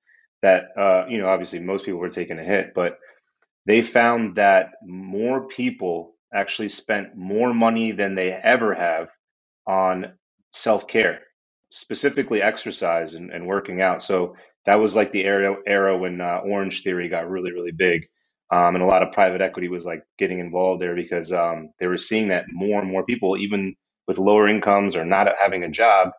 that 0.44 0.64
uh, 0.78 1.06
you 1.08 1.18
know 1.18 1.28
obviously 1.28 1.60
most 1.60 1.86
people 1.86 2.00
were 2.00 2.10
taking 2.10 2.38
a 2.38 2.44
hit, 2.44 2.74
but 2.74 2.98
they 3.66 3.82
found 3.82 4.36
that 4.36 4.72
more 4.84 5.48
people 5.48 6.14
actually 6.34 6.68
spent 6.68 7.16
more 7.16 7.54
money 7.54 7.92
than 7.92 8.14
they 8.14 8.30
ever 8.32 8.74
have 8.74 9.08
on 9.66 10.12
self 10.52 10.86
care, 10.86 11.20
specifically 11.70 12.42
exercise 12.42 13.14
and, 13.14 13.30
and, 13.32 13.46
working 13.46 13.80
out. 13.80 14.02
So 14.02 14.36
that 14.66 14.76
was 14.80 14.94
like 14.94 15.12
the 15.12 15.24
era 15.24 15.56
era 15.66 15.96
when 15.98 16.20
uh, 16.20 16.40
Orange 16.44 16.82
Theory 16.82 17.08
got 17.08 17.30
really 17.30 17.52
really 17.52 17.72
big, 17.72 18.02
um, 18.52 18.74
and 18.76 18.84
a 18.84 18.86
lot 18.86 19.02
of 19.02 19.12
private 19.14 19.40
equity 19.40 19.68
was 19.68 19.86
like 19.86 20.04
getting 20.18 20.40
involved 20.40 20.82
there 20.82 20.94
because 20.94 21.32
um, 21.32 21.70
they 21.80 21.86
were 21.86 21.98
seeing 21.98 22.28
that 22.28 22.44
more 22.52 22.82
and 22.82 22.90
more 22.90 23.04
people, 23.06 23.38
even 23.38 23.74
with 24.06 24.18
lower 24.18 24.46
incomes 24.46 24.94
or 24.96 25.06
not 25.06 25.28
having 25.42 25.64
a 25.64 25.70
job, 25.70 26.10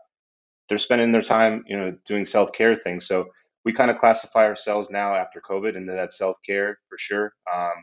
they're 0.69 0.79
spending 0.79 1.11
their 1.11 1.21
time 1.21 1.63
you 1.67 1.77
know 1.77 1.95
doing 2.07 2.25
self 2.25 2.53
care 2.53 2.75
things. 2.75 3.07
So 3.07 3.27
we 3.65 3.73
kind 3.73 3.91
of 3.91 3.97
classify 3.97 4.45
ourselves 4.45 4.89
now 4.89 5.15
after 5.15 5.41
COVID 5.41 5.75
into 5.75 5.93
that 5.93 6.13
self 6.13 6.37
care 6.45 6.77
for 6.89 6.97
sure. 6.97 7.33
Um, 7.53 7.73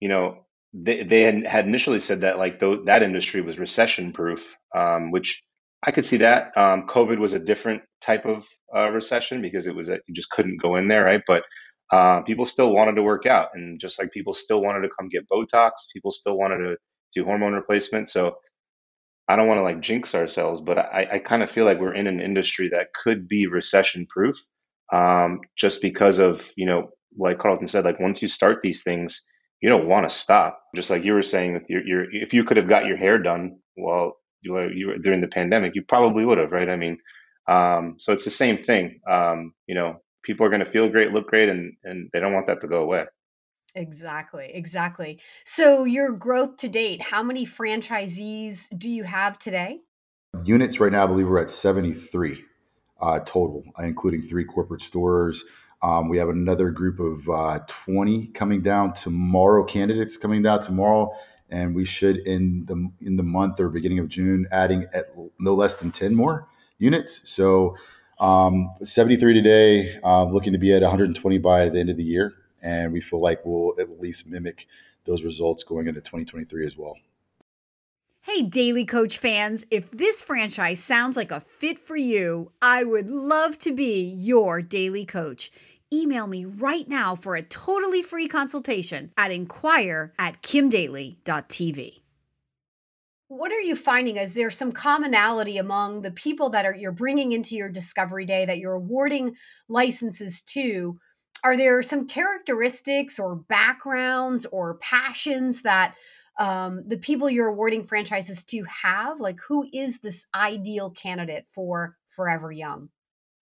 you 0.00 0.08
know, 0.08 0.46
they, 0.72 1.02
they 1.04 1.22
had, 1.22 1.46
had 1.46 1.66
initially 1.66 2.00
said 2.00 2.20
that 2.20 2.38
like 2.38 2.60
th- 2.60 2.80
that 2.86 3.02
industry 3.02 3.42
was 3.42 3.58
recession 3.58 4.12
proof, 4.12 4.56
um, 4.74 5.10
which 5.10 5.42
I 5.86 5.90
could 5.90 6.04
see 6.04 6.18
that. 6.18 6.56
Um, 6.56 6.86
COVID 6.88 7.18
was 7.18 7.34
a 7.34 7.44
different 7.44 7.82
type 8.00 8.26
of 8.26 8.46
uh, 8.74 8.88
recession 8.90 9.42
because 9.42 9.66
it 9.66 9.74
was 9.74 9.90
a, 9.90 9.98
you 10.06 10.14
just 10.14 10.30
couldn't 10.30 10.62
go 10.62 10.76
in 10.76 10.88
there, 10.88 11.04
right? 11.04 11.22
But 11.26 11.44
uh, 11.92 12.22
people 12.22 12.46
still 12.46 12.72
wanted 12.72 12.94
to 12.94 13.02
work 13.02 13.26
out, 13.26 13.48
and 13.54 13.80
just 13.80 13.98
like 13.98 14.12
people 14.12 14.32
still 14.32 14.62
wanted 14.62 14.82
to 14.82 14.94
come 14.96 15.08
get 15.08 15.28
Botox, 15.28 15.72
people 15.92 16.12
still 16.12 16.38
wanted 16.38 16.58
to 16.58 16.76
do 17.14 17.24
hormone 17.24 17.52
replacement. 17.52 18.08
So 18.08 18.36
I 19.28 19.36
don't 19.36 19.48
want 19.48 19.58
to 19.58 19.62
like 19.64 19.80
jinx 19.80 20.14
ourselves, 20.14 20.60
but 20.60 20.78
I, 20.78 21.08
I 21.14 21.18
kind 21.18 21.42
of 21.42 21.50
feel 21.50 21.64
like 21.64 21.80
we're 21.80 21.94
in 21.94 22.06
an 22.06 22.20
industry 22.20 22.70
that 22.70 22.88
could 22.94 23.28
be 23.28 23.46
recession 23.46 24.06
proof 24.06 24.36
um, 24.92 25.40
just 25.56 25.82
because 25.82 26.18
of 26.18 26.48
you 26.56 26.66
know 26.66 26.90
like 27.18 27.38
carlton 27.38 27.66
said 27.66 27.84
like 27.84 27.98
once 27.98 28.22
you 28.22 28.28
start 28.28 28.60
these 28.62 28.82
things 28.82 29.24
you 29.60 29.68
don't 29.68 29.86
want 29.86 30.08
to 30.08 30.14
stop. 30.14 30.62
Just 30.74 30.90
like 30.90 31.04
you 31.04 31.12
were 31.12 31.22
saying 31.22 31.54
with 31.54 31.64
your, 31.68 31.86
your 31.86 32.04
if 32.10 32.32
you 32.32 32.44
could 32.44 32.56
have 32.56 32.68
got 32.68 32.86
your 32.86 32.96
hair 32.96 33.18
done 33.18 33.58
while 33.74 34.16
you 34.40 34.52
were, 34.52 34.72
you 34.72 34.88
were 34.88 34.98
during 34.98 35.20
the 35.20 35.28
pandemic 35.28 35.72
you 35.74 35.82
probably 35.86 36.24
would 36.24 36.38
have 36.38 36.52
right? 36.52 36.68
I 36.68 36.76
mean 36.76 36.98
um, 37.48 37.96
so 37.98 38.12
it's 38.12 38.24
the 38.24 38.30
same 38.30 38.56
thing. 38.56 39.00
Um, 39.10 39.52
you 39.66 39.74
know 39.74 39.96
people 40.24 40.46
are 40.46 40.50
going 40.50 40.64
to 40.64 40.70
feel 40.70 40.88
great 40.88 41.12
look 41.12 41.26
great 41.26 41.48
and 41.48 41.74
and 41.84 42.10
they 42.12 42.20
don't 42.20 42.32
want 42.32 42.46
that 42.46 42.60
to 42.62 42.68
go 42.68 42.82
away. 42.82 43.04
Exactly, 43.76 44.50
exactly. 44.52 45.20
So, 45.44 45.84
your 45.84 46.10
growth 46.10 46.56
to 46.56 46.68
date, 46.68 47.00
how 47.00 47.22
many 47.22 47.46
franchisees 47.46 48.66
do 48.76 48.90
you 48.90 49.04
have 49.04 49.38
today? 49.38 49.78
Units 50.42 50.80
right 50.80 50.90
now, 50.90 51.04
I 51.04 51.06
believe 51.06 51.28
we're 51.28 51.38
at 51.38 51.52
73 51.52 52.42
uh, 53.00 53.20
total, 53.20 53.64
uh, 53.78 53.84
including 53.84 54.22
three 54.22 54.44
corporate 54.44 54.82
stores. 54.82 55.44
Um, 55.82 56.08
we 56.08 56.18
have 56.18 56.28
another 56.28 56.70
group 56.70 57.00
of 57.00 57.28
uh, 57.28 57.60
20 57.66 58.28
coming 58.28 58.60
down 58.60 58.92
tomorrow, 58.92 59.64
candidates 59.64 60.16
coming 60.16 60.42
down 60.42 60.60
tomorrow, 60.60 61.12
and 61.48 61.74
we 61.74 61.84
should 61.84 62.18
in 62.18 62.66
the 62.66 62.90
in 63.06 63.16
the 63.16 63.22
month 63.22 63.58
or 63.60 63.68
beginning 63.68 63.98
of 63.98 64.08
June 64.08 64.46
adding 64.52 64.86
at 64.94 65.06
no 65.38 65.54
less 65.54 65.74
than 65.74 65.90
10 65.90 66.14
more 66.14 66.48
units. 66.78 67.28
So 67.28 67.76
um, 68.18 68.70
73 68.84 69.32
today, 69.32 69.98
uh, 70.04 70.24
looking 70.24 70.52
to 70.52 70.58
be 70.58 70.74
at 70.74 70.82
120 70.82 71.38
by 71.38 71.70
the 71.70 71.80
end 71.80 71.88
of 71.88 71.96
the 71.96 72.04
year, 72.04 72.34
and 72.62 72.92
we 72.92 73.00
feel 73.00 73.20
like 73.20 73.40
we'll 73.44 73.74
at 73.80 74.00
least 74.00 74.30
mimic 74.30 74.66
those 75.06 75.22
results 75.22 75.64
going 75.64 75.86
into 75.86 76.00
2023 76.00 76.66
as 76.66 76.76
well. 76.76 76.96
Hey, 78.22 78.42
Daly 78.42 78.84
Coach 78.84 79.16
fans, 79.16 79.64
if 79.70 79.90
this 79.90 80.20
franchise 80.20 80.78
sounds 80.78 81.16
like 81.16 81.30
a 81.30 81.40
fit 81.40 81.78
for 81.78 81.96
you, 81.96 82.52
I 82.60 82.84
would 82.84 83.08
love 83.10 83.56
to 83.60 83.72
be 83.72 84.02
your 84.02 84.60
daily 84.60 85.06
coach. 85.06 85.50
Email 85.90 86.26
me 86.26 86.44
right 86.44 86.86
now 86.86 87.14
for 87.14 87.34
a 87.34 87.40
totally 87.40 88.02
free 88.02 88.28
consultation 88.28 89.10
at 89.16 89.30
inquire 89.30 90.12
at 90.18 90.42
kimdaly.tv. 90.42 92.00
What 93.28 93.52
are 93.52 93.60
you 93.60 93.74
finding? 93.74 94.18
Is 94.18 94.34
there 94.34 94.50
some 94.50 94.70
commonality 94.70 95.56
among 95.56 96.02
the 96.02 96.10
people 96.10 96.50
that 96.50 96.66
are 96.66 96.74
you're 96.74 96.92
bringing 96.92 97.32
into 97.32 97.56
your 97.56 97.70
discovery 97.70 98.26
day 98.26 98.44
that 98.44 98.58
you're 98.58 98.74
awarding 98.74 99.34
licenses 99.70 100.42
to? 100.42 100.98
Are 101.42 101.56
there 101.56 101.82
some 101.82 102.06
characteristics 102.06 103.18
or 103.18 103.36
backgrounds 103.36 104.44
or 104.52 104.74
passions 104.74 105.62
that 105.62 105.94
um, 106.40 106.82
the 106.86 106.96
people 106.96 107.30
you're 107.30 107.48
awarding 107.48 107.84
franchises 107.84 108.42
to 108.44 108.64
have? 108.64 109.20
Like, 109.20 109.38
who 109.40 109.68
is 109.72 110.00
this 110.00 110.26
ideal 110.34 110.90
candidate 110.90 111.46
for 111.52 111.96
Forever 112.06 112.50
Young? 112.50 112.88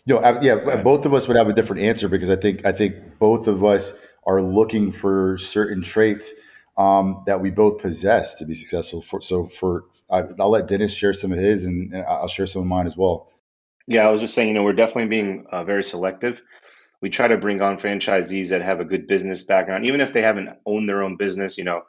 No, 0.05 0.19
I, 0.19 0.41
yeah, 0.41 0.77
both 0.83 1.07
of 1.07 1.15
us 1.15 1.29
would 1.29 1.37
have 1.37 1.49
a 1.49 1.53
different 1.53 1.83
answer 1.83 2.09
because 2.09 2.29
I 2.29 2.37
think 2.37 2.67
I 2.67 2.73
think 2.73 3.19
both 3.19 3.47
of 3.47 3.65
us 3.65 3.99
are 4.27 4.43
looking 4.43 4.93
for 4.93 5.39
certain 5.39 5.83
traits 5.83 6.35
um, 6.77 7.23
that 7.27 7.41
we 7.41 7.51
both 7.51 7.81
possess 7.81 8.35
to 8.37 8.45
be 8.45 8.55
successful. 8.55 9.03
For, 9.03 9.21
so, 9.21 9.51
for 9.61 9.85
I, 10.11 10.23
will 10.23 10.51
let 10.51 10.67
Deniz 10.67 10.97
share 10.97 11.13
some 11.13 11.33
of 11.33 11.39
his, 11.39 11.65
and, 11.65 11.93
and, 11.93 12.05
I'll 12.05 12.29
share 12.29 12.47
some 12.47 12.63
of 12.63 12.69
mine 12.69 12.87
as 12.87 12.97
well. 12.97 13.31
Yeah, 13.87 14.07
I 14.07 14.11
was 14.11 14.21
just 14.21 14.35
saying, 14.35 14.49
you 14.49 14.55
know, 14.55 14.63
we're 14.63 14.73
definitely 14.73 15.09
being 15.09 15.47
uh, 15.51 15.65
very 15.65 15.85
selective. 15.85 16.43
We 17.01 17.11
try 17.11 17.29
to 17.29 17.37
bring 17.37 17.63
on 17.63 17.79
franchisees 17.79 18.49
that 18.49 18.63
have 18.63 18.81
a 18.81 18.85
good 18.85 19.07
business 19.07 19.43
background, 19.43 19.87
even 19.87 20.01
if 20.01 20.13
they 20.13 20.23
haven't 20.23 20.51
owned 20.67 20.89
their 20.89 21.03
own 21.03 21.17
business. 21.17 21.59
You 21.59 21.65
know, 21.65 21.83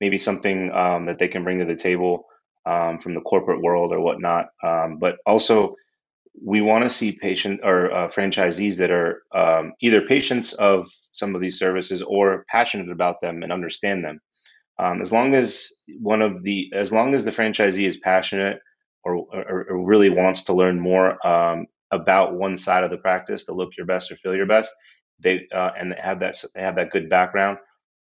maybe 0.00 0.18
something 0.18 0.70
um, 0.72 1.06
that 1.06 1.18
they 1.18 1.28
can 1.28 1.44
bring 1.44 1.58
to 1.58 1.64
the 1.64 1.76
table 1.76 2.26
um, 2.64 2.98
from 3.00 3.14
the 3.14 3.20
corporate 3.20 3.62
world 3.62 3.92
or 3.92 4.00
whatnot. 4.00 4.48
Um, 4.62 4.98
but 4.98 5.16
also, 5.26 5.76
we 6.44 6.60
want 6.60 6.84
to 6.84 6.90
see 6.90 7.12
patient 7.12 7.60
or 7.62 7.92
uh, 7.92 8.08
franchisees 8.08 8.78
that 8.78 8.90
are 8.90 9.22
um, 9.34 9.72
either 9.80 10.02
patients 10.02 10.52
of 10.52 10.90
some 11.10 11.34
of 11.34 11.40
these 11.40 11.58
services 11.58 12.02
or 12.02 12.44
passionate 12.48 12.90
about 12.90 13.20
them 13.20 13.42
and 13.42 13.52
understand 13.52 14.04
them. 14.04 14.20
Um, 14.78 15.00
as 15.00 15.10
long 15.10 15.34
as 15.34 15.72
one 16.00 16.20
of 16.20 16.42
the, 16.42 16.70
as 16.74 16.92
long 16.92 17.14
as 17.14 17.24
the 17.24 17.30
franchisee 17.30 17.86
is 17.86 17.96
passionate 17.96 18.60
or, 19.02 19.14
or, 19.16 19.66
or 19.70 19.84
really 19.86 20.10
wants 20.10 20.44
to 20.44 20.52
learn 20.52 20.78
more 20.78 21.26
um, 21.26 21.66
about 21.90 22.34
one 22.34 22.58
side 22.58 22.84
of 22.84 22.90
the 22.90 22.98
practice 22.98 23.46
to 23.46 23.54
look 23.54 23.70
your 23.78 23.86
best 23.86 24.12
or 24.12 24.16
feel 24.16 24.34
your 24.34 24.46
best, 24.46 24.74
they 25.22 25.46
uh, 25.54 25.70
and 25.78 25.94
have 25.98 26.20
that 26.20 26.36
have 26.54 26.76
that 26.76 26.90
good 26.90 27.08
background 27.08 27.58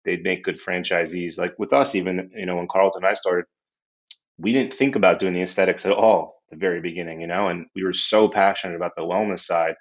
they'd 0.05 0.23
make 0.23 0.43
good 0.43 0.59
franchisees. 0.61 1.37
Like 1.37 1.57
with 1.59 1.73
us, 1.73 1.95
even 1.95 2.31
you 2.35 2.45
know 2.45 2.57
when 2.57 2.67
Carlton 2.71 3.03
and 3.03 3.09
I 3.09 3.13
started, 3.13 3.45
we 4.37 4.53
didn't 4.53 4.73
think 4.73 4.95
about 4.95 5.19
doing 5.19 5.33
the 5.33 5.41
aesthetics 5.41 5.85
at 5.85 5.93
all 5.93 6.41
at 6.51 6.57
the 6.57 6.61
very 6.61 6.81
beginning, 6.81 7.21
you 7.21 7.27
know, 7.27 7.47
and 7.49 7.65
we 7.75 7.83
were 7.83 7.93
so 7.93 8.27
passionate 8.27 8.75
about 8.75 8.93
the 8.95 9.03
wellness 9.03 9.41
side. 9.41 9.75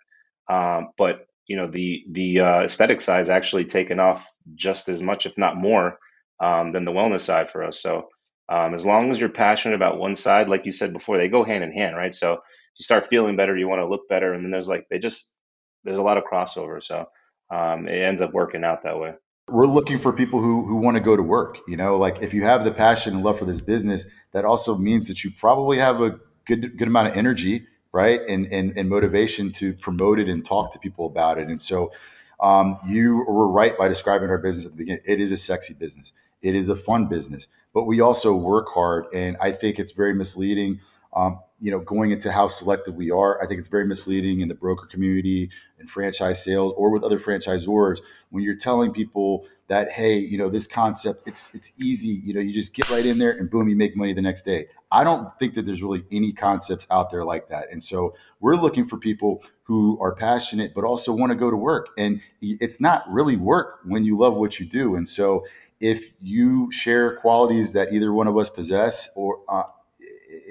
Um, 0.49 0.89
but 0.99 1.27
you 1.47 1.57
know 1.57 1.67
the 1.67 2.05
the 2.11 2.41
uh, 2.41 2.61
aesthetic 2.63 3.01
side 3.01 3.19
has 3.19 3.31
actually 3.31 3.65
taken 3.65 4.01
off 4.01 4.27
just 4.55 4.89
as 4.89 5.03
much, 5.03 5.27
if 5.27 5.37
not 5.39 5.57
more, 5.57 5.99
um, 6.41 6.73
than 6.73 6.85
the 6.85 6.93
wellness 6.93 7.23
side 7.23 7.51
for 7.51 7.65
us. 7.65 7.81
So 7.83 8.09
um, 8.49 8.75
as 8.75 8.87
long 8.87 9.11
as 9.11 9.21
you're 9.21 9.29
passionate 9.29 9.75
about 9.77 9.99
one 9.99 10.15
side, 10.17 10.49
like 10.49 10.67
you 10.67 10.73
said 10.73 10.93
before, 10.93 11.19
they 11.19 11.29
go 11.29 11.45
hand 11.45 11.65
in 11.65 11.73
hand, 11.73 11.97
right? 11.97 12.15
So 12.15 12.33
you 12.33 12.83
start 12.83 13.07
feeling 13.09 13.37
better, 13.37 13.57
you 13.57 13.69
want 13.69 13.81
to 13.81 13.89
look 13.89 14.09
better, 14.09 14.33
and 14.33 14.45
then 14.45 14.51
there's 14.51 14.69
like 14.69 14.87
they 14.91 14.99
just 14.99 15.37
there's 15.85 15.99
a 15.99 16.03
lot 16.03 16.19
of 16.19 16.25
crossover. 16.25 16.83
So 16.83 17.07
um, 17.51 17.89
it 17.89 18.03
ends 18.03 18.23
up 18.23 18.33
working 18.33 18.65
out 18.65 18.85
that 18.85 18.99
way 18.99 19.15
we're 19.53 19.67
looking 19.67 19.99
for 19.99 20.13
people 20.13 20.41
who 20.41 20.67
who 20.67 20.77
want 20.77 20.97
to 20.97 21.03
go 21.03 21.17
to 21.17 21.23
work. 21.23 21.59
You 21.69 21.77
know, 21.77 21.97
like 21.97 22.23
if 22.23 22.35
you 22.35 22.43
have 22.43 22.65
the 22.65 22.73
passion 22.73 23.15
and 23.15 23.25
love 23.25 23.39
for 23.39 23.45
this 23.45 23.61
business, 23.61 24.07
that 24.33 24.45
also 24.45 24.77
means 24.77 25.09
that 25.09 25.25
you 25.25 25.31
probably 25.31 25.79
have 25.79 26.01
a 26.01 26.19
good 26.47 26.79
good 26.79 26.89
amount 26.89 27.09
of 27.09 27.17
energy, 27.17 27.67
right, 27.93 28.21
and 28.29 28.47
and, 28.47 28.77
and 28.77 28.89
motivation 28.89 29.53
to 29.53 29.75
promote 29.75 30.19
it 30.19 30.29
and 30.29 30.45
talk 30.45 30.73
to 30.73 30.79
people 30.79 31.07
about 31.07 31.39
it. 31.39 31.49
And 31.49 31.63
so, 31.63 31.93
um, 32.41 32.79
you 32.89 33.25
were 33.29 33.49
right 33.49 33.77
by 33.79 33.89
describing 33.89 34.31
our 34.31 34.39
business 34.39 34.67
at 34.67 34.73
the 34.73 34.79
beginning. 34.79 35.03
It 35.07 35.21
is 35.21 35.33
a 35.33 35.37
sexy 35.37 35.75
business. 35.75 36.13
It 36.43 36.57
is 36.57 36.69
a 36.69 36.77
fun 36.77 37.07
business, 37.07 37.47
but 37.75 37.85
we 37.85 38.01
also 38.01 38.35
work 38.35 38.69
hard, 38.75 39.07
and 39.15 39.37
I 39.41 39.53
think 39.53 39.79
it's 39.79 39.93
very 39.93 40.15
misleading. 40.15 40.81
Um, 41.15 41.41
you 41.61 41.71
know, 41.71 41.79
going 41.79 42.11
into 42.11 42.33
how 42.33 42.49
selective 42.49 42.97
we 42.97 43.11
are, 43.11 43.41
I 43.41 43.47
think 43.47 43.61
it's 43.61 43.69
very 43.69 43.87
misleading 43.87 44.41
in 44.41 44.49
the 44.49 44.55
broker 44.55 44.87
community 44.87 45.51
and 45.79 45.89
franchise 45.89 46.43
sales 46.43 46.73
or 46.77 46.91
with 46.91 47.05
other 47.05 47.21
franchisors 47.21 48.01
when 48.31 48.43
you're 48.43 48.57
telling 48.57 48.93
people 48.93 49.47
that, 49.69 49.91
hey, 49.93 50.19
you 50.19 50.37
know, 50.37 50.49
this 50.49 50.67
concept, 50.67 51.21
it's 51.27 51.55
it's 51.55 51.73
easy. 51.81 52.21
You 52.25 52.35
know, 52.35 52.41
you 52.41 52.53
just 52.53 52.75
get 52.75 52.91
right 52.91 53.07
in 53.07 53.19
there 53.19 53.31
and 53.31 53.49
boom, 53.49 53.69
you 53.69 53.77
make 53.77 53.97
money 53.97 54.13
the 54.13 54.23
next 54.23 54.43
day. 54.43 54.67
I 54.91 55.05
don't 55.05 55.29
think 55.39 55.55
that 55.55 55.65
there's 55.65 55.83
really 55.83 56.05
any 56.11 56.33
concepts 56.33 56.87
out 56.91 57.11
there 57.11 57.25
like 57.25 57.49
that. 57.49 57.71
And 57.71 57.83
so 57.83 58.15
we're 58.41 58.57
looking 58.57 58.87
for 58.87 58.99
people 58.99 59.43
who 59.63 59.99
are 60.01 60.15
passionate, 60.15 60.75
but 60.75 60.85
also 60.85 61.15
want 61.15 61.31
to 61.31 61.37
go 61.37 61.51
to 61.51 61.57
work. 61.57 61.89
And 61.97 62.21
it's 62.41 62.81
not 62.81 63.11
really 63.11 63.37
work 63.37 63.79
when 63.85 64.05
you 64.05 64.19
love 64.19 64.35
what 64.35 64.61
you 64.61 64.67
do. 64.67 64.97
And 64.97 65.09
so 65.09 65.45
if 65.81 66.05
you 66.21 66.71
share 66.71 67.17
qualities 67.17 67.73
that 67.73 67.93
either 67.93 68.13
one 68.13 68.27
of 68.27 68.37
us 68.37 68.51
possess 68.51 69.09
or 69.17 69.41
uh, 69.49 69.63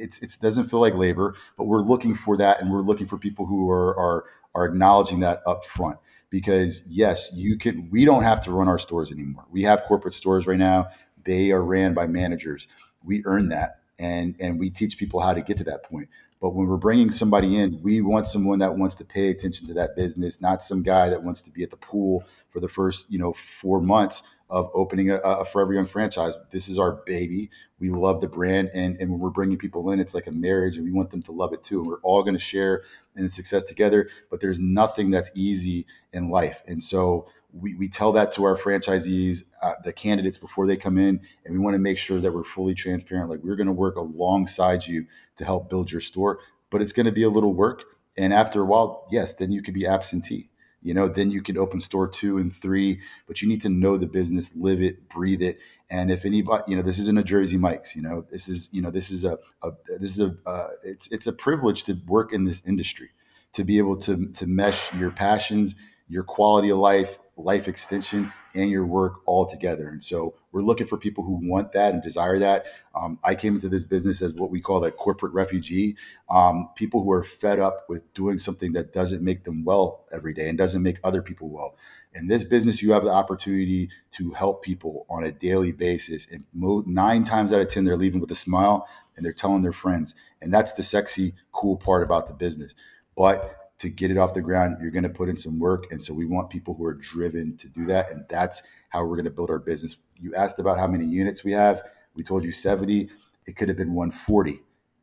it's 0.02 0.22
it 0.22 0.36
doesn't 0.42 0.70
feel 0.70 0.80
like 0.80 0.94
labor, 0.96 1.36
but 1.58 1.66
we're 1.66 1.82
looking 1.82 2.16
for 2.16 2.38
that, 2.38 2.62
and 2.62 2.72
we're 2.72 2.82
looking 2.82 3.08
for 3.08 3.18
people 3.18 3.46
who 3.46 3.70
are 3.70 3.98
are 3.98 4.26
are 4.56 4.66
acknowledging 4.66 5.20
that 5.22 5.42
up 5.46 5.66
front. 5.66 5.98
Because 6.30 6.86
yes, 6.88 7.32
you 7.34 7.58
can. 7.58 7.90
We 7.92 8.06
don't 8.06 8.24
have 8.24 8.42
to 8.42 8.52
run 8.52 8.68
our 8.68 8.80
stores 8.80 9.12
anymore. 9.12 9.46
We 9.52 9.64
have 9.64 9.84
corporate 9.84 10.14
stores 10.14 10.48
right 10.48 10.60
now. 10.60 10.88
They 11.26 11.52
are 11.52 11.62
ran 11.62 11.94
by 11.94 12.08
managers. 12.08 12.68
We 13.04 13.22
earn 13.26 13.50
that, 13.50 13.82
and 14.00 14.36
and 14.40 14.60
we 14.60 14.70
teach 14.70 14.98
people 14.98 15.20
how 15.20 15.34
to 15.34 15.42
get 15.42 15.58
to 15.58 15.64
that 15.66 15.84
point. 15.84 16.10
But 16.42 16.56
when 16.56 16.68
we're 16.68 16.78
bringing 16.78 17.12
somebody 17.12 17.58
in, 17.58 17.80
we 17.84 18.02
want 18.02 18.28
someone 18.28 18.58
that 18.60 18.76
wants 18.76 18.96
to 18.96 19.06
pay 19.06 19.30
attention 19.30 19.68
to 19.68 19.76
that 19.76 19.96
business, 19.96 20.42
not 20.42 20.64
some 20.64 20.82
guy 20.82 21.08
that 21.08 21.24
wants 21.24 21.44
to 21.44 21.52
be 21.52 21.62
at 21.62 21.70
the 21.70 21.78
pool 21.78 22.24
for 22.50 22.60
the 22.60 22.68
first, 22.68 23.12
you 23.12 23.20
know, 23.20 23.36
four 23.62 23.80
months 23.80 24.24
of 24.50 24.70
opening 24.74 25.12
a, 25.12 25.18
a 25.18 25.46
Forever 25.46 25.74
Young 25.74 25.88
franchise. 25.88 26.36
This 26.52 26.68
is 26.68 26.80
our 26.80 26.94
baby. 27.06 27.52
We 27.80 27.90
love 27.90 28.22
the 28.22 28.28
brand, 28.28 28.72
and, 28.74 29.00
and 29.00 29.12
when 29.12 29.20
we're 29.20 29.30
bringing 29.30 29.58
people 29.58 29.92
in, 29.92 30.00
it's 30.00 30.16
like 30.16 30.28
a 30.28 30.32
marriage, 30.32 30.78
and 30.78 30.86
we 30.86 30.92
want 30.92 31.12
them 31.12 31.22
to 31.24 31.32
love 31.32 31.54
it 31.54 31.64
too. 31.64 31.80
And 31.80 31.88
we're 31.88 32.02
all 32.02 32.24
going 32.24 32.36
to 32.36 32.40
share 32.40 32.84
in 33.16 33.24
the 33.24 33.30
success 33.30 33.64
together. 33.64 34.10
But 34.30 34.42
there's 34.42 34.60
nothing 34.60 35.12
that's 35.12 35.32
easy 35.36 35.86
in 36.12 36.30
life, 36.30 36.62
and 36.68 36.84
so 36.84 37.28
we, 37.54 37.76
we 37.76 37.90
tell 37.90 38.12
that 38.14 38.32
to 38.34 38.44
our 38.44 38.58
franchisees, 38.58 39.44
uh, 39.62 39.74
the 39.84 39.94
candidates 39.94 40.38
before 40.38 40.68
they 40.68 40.78
come 40.78 40.98
in, 40.98 41.22
and 41.46 41.54
we 41.54 41.60
want 41.60 41.74
to 41.76 41.80
make 41.80 41.98
sure 41.98 42.20
that 42.20 42.34
we're 42.34 42.44
fully 42.44 42.74
transparent. 42.74 43.30
Like 43.30 43.42
we're 43.44 43.56
going 43.56 43.68
to 43.68 43.74
work 43.74 43.96
alongside 43.96 44.88
you 44.88 45.06
to 45.38 45.46
help 45.46 45.70
build 45.70 45.92
your 45.92 46.02
store, 46.02 46.40
but 46.70 46.82
it's 46.82 46.94
going 46.94 47.06
to 47.06 47.12
be 47.12 47.24
a 47.24 47.30
little 47.30 47.54
work. 47.54 47.84
And 48.18 48.34
after 48.34 48.62
a 48.62 48.66
while, 48.66 49.08
yes, 49.12 49.34
then 49.34 49.52
you 49.52 49.62
could 49.62 49.74
be 49.74 49.88
absentee. 49.88 50.50
You 50.84 50.96
know, 50.96 51.08
then 51.08 51.30
you 51.30 51.44
can 51.44 51.58
open 51.58 51.80
store 51.80 52.08
two 52.08 52.40
and 52.40 52.52
three, 52.52 53.02
but 53.28 53.42
you 53.42 53.48
need 53.48 53.62
to 53.62 53.70
know 53.70 53.98
the 53.98 54.08
business, 54.08 54.56
live 54.56 54.82
it, 54.82 55.10
breathe 55.10 55.44
it. 55.44 55.60
And 55.92 56.10
if 56.10 56.26
anybody, 56.26 56.64
you 56.68 56.76
know, 56.76 56.82
this 56.82 56.98
isn't 56.98 57.20
a 57.20 57.24
Jersey 57.24 57.58
Mike's. 57.58 57.96
You 57.96 58.02
know, 58.02 58.26
this 58.32 58.48
is, 58.48 58.70
you 58.72 58.82
know, 58.82 58.90
this 58.90 59.12
is 59.12 59.24
a, 59.24 59.38
a 59.62 59.72
this 60.00 60.18
is 60.18 60.22
a, 60.22 60.36
uh, 60.50 60.70
it's 60.84 61.12
it's 61.12 61.28
a 61.28 61.34
privilege 61.34 61.84
to 61.84 61.98
work 62.08 62.34
in 62.34 62.46
this 62.46 62.66
industry, 62.66 63.10
to 63.54 63.64
be 63.64 63.78
able 63.78 63.98
to 63.98 64.28
to 64.28 64.48
mesh 64.48 64.92
your 64.96 65.12
passions, 65.12 65.76
your 66.08 66.24
quality 66.24 66.70
of 66.72 66.80
life, 66.80 67.20
life 67.44 67.68
extension 67.68 68.32
and 68.54 68.70
your 68.70 68.86
work 68.86 69.22
all 69.26 69.46
together. 69.46 69.88
And 69.88 70.04
so 70.04 70.36
we're 70.52 70.62
looking 70.62 70.88
for 70.88 70.98
people 70.98 71.24
who 71.24 71.40
want 71.42 71.72
that 71.74 71.94
and 71.94 72.04
desire 72.04 72.38
that. 72.40 72.66
Um, 72.96 73.18
I 73.24 73.36
came 73.36 73.56
into 73.56 73.70
this 73.70 73.86
business 73.86 74.22
as 74.22 74.34
what 74.34 74.52
we 74.52 74.60
call 74.60 74.84
a 74.84 74.92
corporate 74.92 75.34
refugee, 75.34 75.96
um, 76.30 76.70
people 76.76 77.04
who 77.04 77.12
are 77.12 77.24
fed 77.24 77.60
up 77.60 77.86
with 77.88 78.14
doing 78.14 78.38
something 78.38 78.74
that 78.74 78.94
doesn't 78.94 79.24
make 79.24 79.46
them 79.46 79.64
well 79.64 80.06
every 80.14 80.34
day 80.34 80.50
and 80.50 80.58
doesn't 80.58 80.84
make 80.84 81.00
other 81.04 81.22
people 81.22 81.50
well. 81.50 81.76
In 82.14 82.28
this 82.28 82.44
business, 82.44 82.82
you 82.82 82.92
have 82.92 83.04
the 83.04 83.12
opportunity 83.12 83.90
to 84.12 84.32
help 84.32 84.64
people 84.64 85.06
on 85.10 85.24
a 85.24 85.32
daily 85.32 85.72
basis. 85.72 86.28
And 86.30 86.44
nine 86.54 87.24
times 87.24 87.54
out 87.54 87.62
of 87.62 87.70
10, 87.70 87.86
they're 87.86 87.96
leaving 87.96 88.20
with 88.20 88.32
a 88.32 88.36
smile 88.36 88.88
and 89.16 89.26
they're 89.26 89.32
telling 89.32 89.62
their 89.62 89.72
friends. 89.72 90.14
And 90.42 90.54
that's 90.54 90.74
the 90.74 90.84
sexy, 90.84 91.34
cool 91.54 91.78
part 91.78 92.04
about 92.04 92.28
the 92.28 92.34
business. 92.34 92.76
But 93.16 93.61
to 93.82 93.90
get 93.90 94.12
it 94.12 94.18
off 94.18 94.36
the 94.36 94.42
ground, 94.42 94.78
you're 94.80 94.92
going 94.92 95.02
to 95.02 95.10
put 95.10 95.28
in 95.28 95.36
some 95.36 95.60
work. 95.60 95.92
And 95.92 96.04
so 96.04 96.14
we 96.14 96.28
want 96.28 96.52
people 96.52 96.76
who 96.76 96.86
are 96.86 96.94
driven 96.94 97.58
to 97.58 97.68
do 97.68 97.88
that. 97.88 98.12
And 98.12 98.24
that's 98.30 98.62
how 98.90 99.04
we're 99.04 99.16
going 99.16 99.26
to 99.26 99.32
build 99.32 99.50
our 99.50 99.58
business. 99.58 99.96
You 100.18 100.36
asked 100.36 100.60
about 100.60 100.78
how 100.78 100.86
many 100.86 101.04
units 101.04 101.44
we 101.44 101.54
have. 101.54 101.82
We 102.16 102.24
told 102.24 102.44
you 102.44 102.52
70. 102.52 103.10
It 103.48 103.58
could 103.58 103.70
have 103.70 103.78
been 103.78 103.96
140 103.96 104.62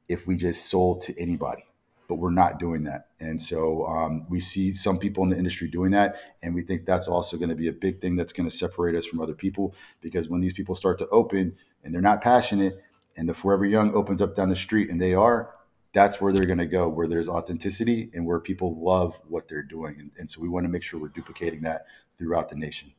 if 0.08 0.28
we 0.28 0.36
just 0.36 0.66
sold 0.66 1.02
to 1.02 1.20
anybody, 1.20 1.64
but 2.06 2.14
we're 2.14 2.30
not 2.30 2.60
doing 2.60 2.84
that. 2.84 3.08
And 3.18 3.42
so 3.42 3.84
um, 3.86 4.26
we 4.30 4.38
see 4.38 4.72
some 4.72 4.96
people 4.96 5.24
in 5.24 5.30
the 5.30 5.36
industry 5.36 5.66
doing 5.66 5.90
that. 5.90 6.14
And 6.44 6.54
we 6.54 6.62
think 6.62 6.86
that's 6.86 7.08
also 7.08 7.36
going 7.36 7.48
to 7.48 7.56
be 7.56 7.66
a 7.66 7.72
big 7.72 8.00
thing 8.00 8.14
that's 8.14 8.32
going 8.32 8.48
to 8.48 8.56
separate 8.56 8.94
us 8.94 9.06
from 9.06 9.20
other 9.20 9.34
people 9.34 9.74
because 10.00 10.28
when 10.28 10.40
these 10.40 10.52
people 10.52 10.76
start 10.76 11.00
to 11.00 11.08
open 11.08 11.56
and 11.82 11.92
they're 11.92 12.00
not 12.00 12.20
passionate, 12.20 12.80
and 13.16 13.28
the 13.28 13.34
Forever 13.34 13.66
Young 13.66 13.92
opens 13.96 14.22
up 14.22 14.36
down 14.36 14.48
the 14.48 14.54
street 14.54 14.88
and 14.88 15.00
they 15.00 15.14
are, 15.14 15.52
that's 15.98 16.20
where 16.20 16.32
they're 16.32 16.46
going 16.46 16.58
to 16.58 16.66
go, 16.66 16.88
where 16.88 17.08
there's 17.08 17.28
authenticity 17.28 18.08
and 18.14 18.24
where 18.24 18.38
people 18.38 18.76
love 18.80 19.16
what 19.26 19.48
they're 19.48 19.64
doing. 19.64 19.96
And, 19.98 20.10
and 20.16 20.30
so 20.30 20.40
we 20.40 20.48
want 20.48 20.64
to 20.64 20.70
make 20.70 20.84
sure 20.84 21.00
we're 21.00 21.08
duplicating 21.08 21.62
that 21.62 21.86
throughout 22.18 22.48
the 22.48 22.54
nation. 22.54 22.92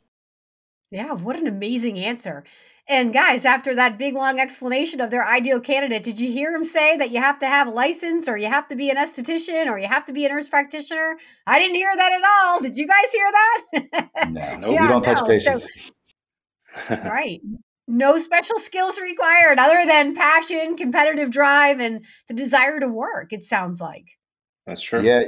Yeah, 0.91 1.13
what 1.13 1.39
an 1.39 1.47
amazing 1.47 1.97
answer. 1.97 2.43
And 2.89 3.13
guys, 3.13 3.45
after 3.45 3.73
that 3.75 3.97
big 3.97 4.15
long 4.15 4.38
explanation 4.38 4.99
of 4.99 5.12
their 5.12 5.25
ideal 5.25 5.62
candidate, 5.62 6.03
did 6.03 6.19
you 6.19 6.29
hear 6.29 6.53
him 6.53 6.65
say 6.65 6.97
that 6.97 7.12
you 7.12 7.21
have 7.21 7.39
to 7.39 7.47
have 7.47 7.67
a 7.67 7.71
license 7.71 8.27
or 8.27 8.35
you 8.35 8.47
have 8.47 8.67
to 8.67 8.75
be 8.75 8.89
an 8.89 8.97
esthetician 8.97 9.67
or 9.67 9.77
you 9.77 9.88
have 9.88 10.03
to 10.05 10.12
be 10.12 10.25
a 10.25 10.29
nurse 10.29 10.49
practitioner? 10.49 11.15
I 11.47 11.57
didn't 11.57 11.75
hear 11.75 11.95
that 11.95 12.12
at 12.12 12.21
all. 12.21 12.59
Did 12.59 12.75
you 12.75 12.85
guys 12.85 13.13
hear 13.13 13.31
that? 13.31 14.29
no, 14.29 14.57
no 14.59 14.71
yeah, 14.71 14.81
we 14.81 14.88
don't 14.89 15.03
touch 15.03 15.25
patients. 15.25 15.69
So, 16.88 16.95
right 17.05 17.39
no 17.89 18.19
special 18.19 18.58
skills 18.58 19.02
required 19.02 19.58
other 19.58 19.86
than 19.86 20.15
passion, 20.15 20.78
competitive 20.78 21.32
drive, 21.32 21.80
and 21.80 22.06
the 22.28 22.34
desire 22.34 22.80
to 22.80 22.88
work, 22.88 23.34
it 23.34 23.43
sounds 23.43 23.82
like. 23.82 24.17
That's 24.67 24.82
true. 24.82 25.02
Yeah, 25.02 25.23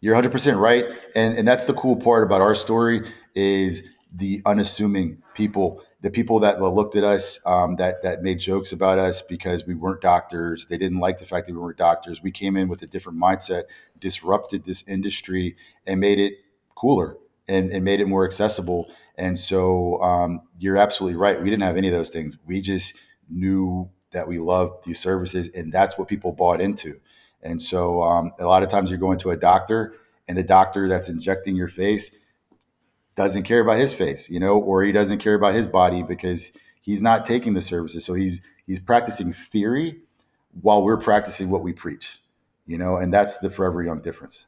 you're 0.00 0.16
100% 0.16 0.58
right. 0.58 0.86
And, 1.14 1.36
and 1.36 1.46
that's 1.46 1.66
the 1.66 1.74
cool 1.74 1.96
part 1.96 2.24
about 2.24 2.40
our 2.40 2.54
story 2.54 3.02
is 3.34 3.82
the 4.12 4.40
unassuming 4.46 5.22
people, 5.34 5.82
the 6.00 6.10
people 6.10 6.40
that 6.40 6.60
looked 6.62 6.96
at 6.96 7.04
us, 7.04 7.38
um, 7.46 7.76
that, 7.76 8.02
that 8.02 8.22
made 8.22 8.40
jokes 8.40 8.72
about 8.72 8.98
us 8.98 9.20
because 9.20 9.66
we 9.66 9.74
weren't 9.74 10.00
doctors. 10.00 10.66
They 10.68 10.78
didn't 10.78 11.00
like 11.00 11.18
the 11.18 11.26
fact 11.26 11.46
that 11.46 11.52
we 11.52 11.60
weren't 11.60 11.76
doctors. 11.76 12.22
We 12.22 12.30
came 12.30 12.56
in 12.56 12.68
with 12.68 12.82
a 12.82 12.86
different 12.86 13.20
mindset, 13.20 13.64
disrupted 13.98 14.64
this 14.64 14.82
industry, 14.88 15.56
and 15.86 16.00
made 16.00 16.18
it 16.18 16.38
cooler 16.74 17.18
and, 17.46 17.70
and 17.70 17.84
made 17.84 18.00
it 18.00 18.06
more 18.06 18.24
accessible. 18.24 18.90
And 19.16 19.38
so 19.38 20.00
um, 20.02 20.42
you're 20.58 20.76
absolutely 20.76 21.16
right. 21.16 21.40
We 21.40 21.50
didn't 21.50 21.62
have 21.62 21.76
any 21.76 21.88
of 21.88 21.94
those 21.94 22.10
things. 22.10 22.36
We 22.46 22.60
just 22.60 22.98
knew 23.28 23.90
that 24.12 24.26
we 24.26 24.38
loved 24.38 24.84
these 24.84 24.98
services, 24.98 25.50
and 25.54 25.72
that's 25.72 25.98
what 25.98 26.08
people 26.08 26.32
bought 26.32 26.60
into. 26.60 27.00
And 27.42 27.62
so 27.62 28.02
um, 28.02 28.32
a 28.38 28.44
lot 28.44 28.62
of 28.62 28.68
times 28.68 28.90
you're 28.90 28.98
going 28.98 29.18
to 29.20 29.30
a 29.30 29.36
doctor, 29.36 29.94
and 30.28 30.36
the 30.36 30.42
doctor 30.42 30.88
that's 30.88 31.08
injecting 31.08 31.56
your 31.56 31.68
face 31.68 32.16
doesn't 33.16 33.42
care 33.42 33.60
about 33.60 33.78
his 33.78 33.92
face, 33.92 34.30
you 34.30 34.40
know, 34.40 34.58
or 34.58 34.82
he 34.82 34.92
doesn't 34.92 35.18
care 35.18 35.34
about 35.34 35.54
his 35.54 35.68
body 35.68 36.02
because 36.02 36.52
he's 36.80 37.02
not 37.02 37.26
taking 37.26 37.54
the 37.54 37.60
services. 37.60 38.04
So 38.04 38.14
he's 38.14 38.40
he's 38.66 38.80
practicing 38.80 39.32
theory 39.32 40.00
while 40.60 40.82
we're 40.82 40.96
practicing 40.96 41.50
what 41.50 41.62
we 41.62 41.72
preach, 41.72 42.18
you 42.66 42.78
know, 42.78 42.96
and 42.96 43.12
that's 43.12 43.38
the 43.38 43.50
forever 43.50 43.82
young 43.82 44.00
difference 44.00 44.46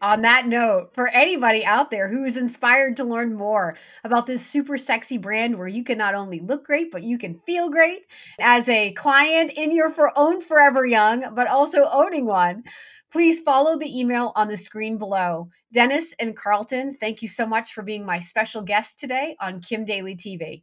on 0.00 0.22
that 0.22 0.46
note, 0.46 0.94
for 0.94 1.08
anybody 1.08 1.64
out 1.64 1.90
there 1.90 2.08
who 2.08 2.24
is 2.24 2.36
inspired 2.36 2.96
to 2.96 3.04
learn 3.04 3.34
more 3.34 3.76
about 4.04 4.26
this 4.26 4.44
super 4.44 4.78
sexy 4.78 5.18
brand 5.18 5.58
where 5.58 5.68
you 5.68 5.84
can 5.84 5.98
not 5.98 6.14
only 6.14 6.40
look 6.40 6.64
great, 6.64 6.90
but 6.90 7.02
you 7.02 7.18
can 7.18 7.40
feel 7.46 7.70
great 7.70 8.06
as 8.40 8.68
a 8.68 8.92
client 8.92 9.52
in 9.52 9.72
your 9.72 9.90
for 9.90 10.12
own 10.16 10.40
Forever 10.40 10.86
Young, 10.86 11.34
but 11.34 11.46
also 11.46 11.88
owning 11.92 12.26
one, 12.26 12.62
please 13.12 13.40
follow 13.40 13.76
the 13.76 13.98
email 13.98 14.32
on 14.36 14.48
the 14.48 14.56
screen 14.56 14.96
below. 14.96 15.48
Deniz 15.72 16.14
and 16.18 16.36
Carlton, 16.36 16.94
thank 16.94 17.22
you 17.22 17.28
so 17.28 17.46
much 17.46 17.72
for 17.72 17.82
being 17.82 18.04
my 18.04 18.18
special 18.18 18.62
guest 18.62 18.98
today 18.98 19.36
on 19.40 19.60
Kim 19.60 19.84
Daly 19.84 20.16
TV. 20.16 20.62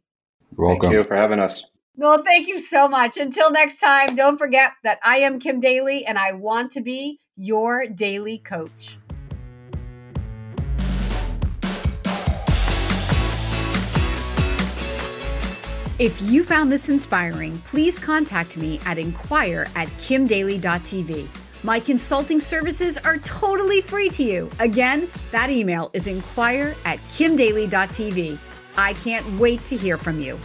You're 0.56 0.66
welcome. 0.66 0.90
Thank 0.90 0.94
you 0.94 1.04
for 1.04 1.16
having 1.16 1.40
us. 1.40 1.70
Well, 1.96 2.22
thank 2.22 2.46
you 2.46 2.60
so 2.60 2.88
much. 2.88 3.16
Until 3.16 3.50
next 3.50 3.78
time, 3.80 4.14
don't 4.14 4.38
forget 4.38 4.72
that 4.84 5.00
I 5.02 5.18
am 5.18 5.40
Kim 5.40 5.58
Daly 5.58 6.06
and 6.06 6.16
I 6.16 6.32
want 6.32 6.70
to 6.72 6.80
be 6.80 7.20
your 7.36 7.86
daily 7.86 8.38
coach. 8.38 8.98
If 15.98 16.22
you 16.30 16.44
found 16.44 16.70
this 16.70 16.88
inspiring, 16.88 17.58
please 17.64 17.98
contact 17.98 18.56
me 18.56 18.78
at 18.86 18.98
inquire 18.98 19.66
at 19.74 19.88
kimdaly.tv. 19.98 21.26
My 21.64 21.80
consulting 21.80 22.38
services 22.38 22.98
are 22.98 23.18
totally 23.18 23.80
free 23.80 24.08
to 24.10 24.22
you. 24.22 24.48
Again, 24.60 25.10
that 25.32 25.50
email 25.50 25.90
is 25.94 26.06
inquire 26.06 26.76
at 26.84 26.98
kimdaly.tv. 27.08 28.38
I 28.76 28.92
can't 28.92 29.40
wait 29.40 29.64
to 29.64 29.76
hear 29.76 29.98
from 29.98 30.20
you. 30.20 30.38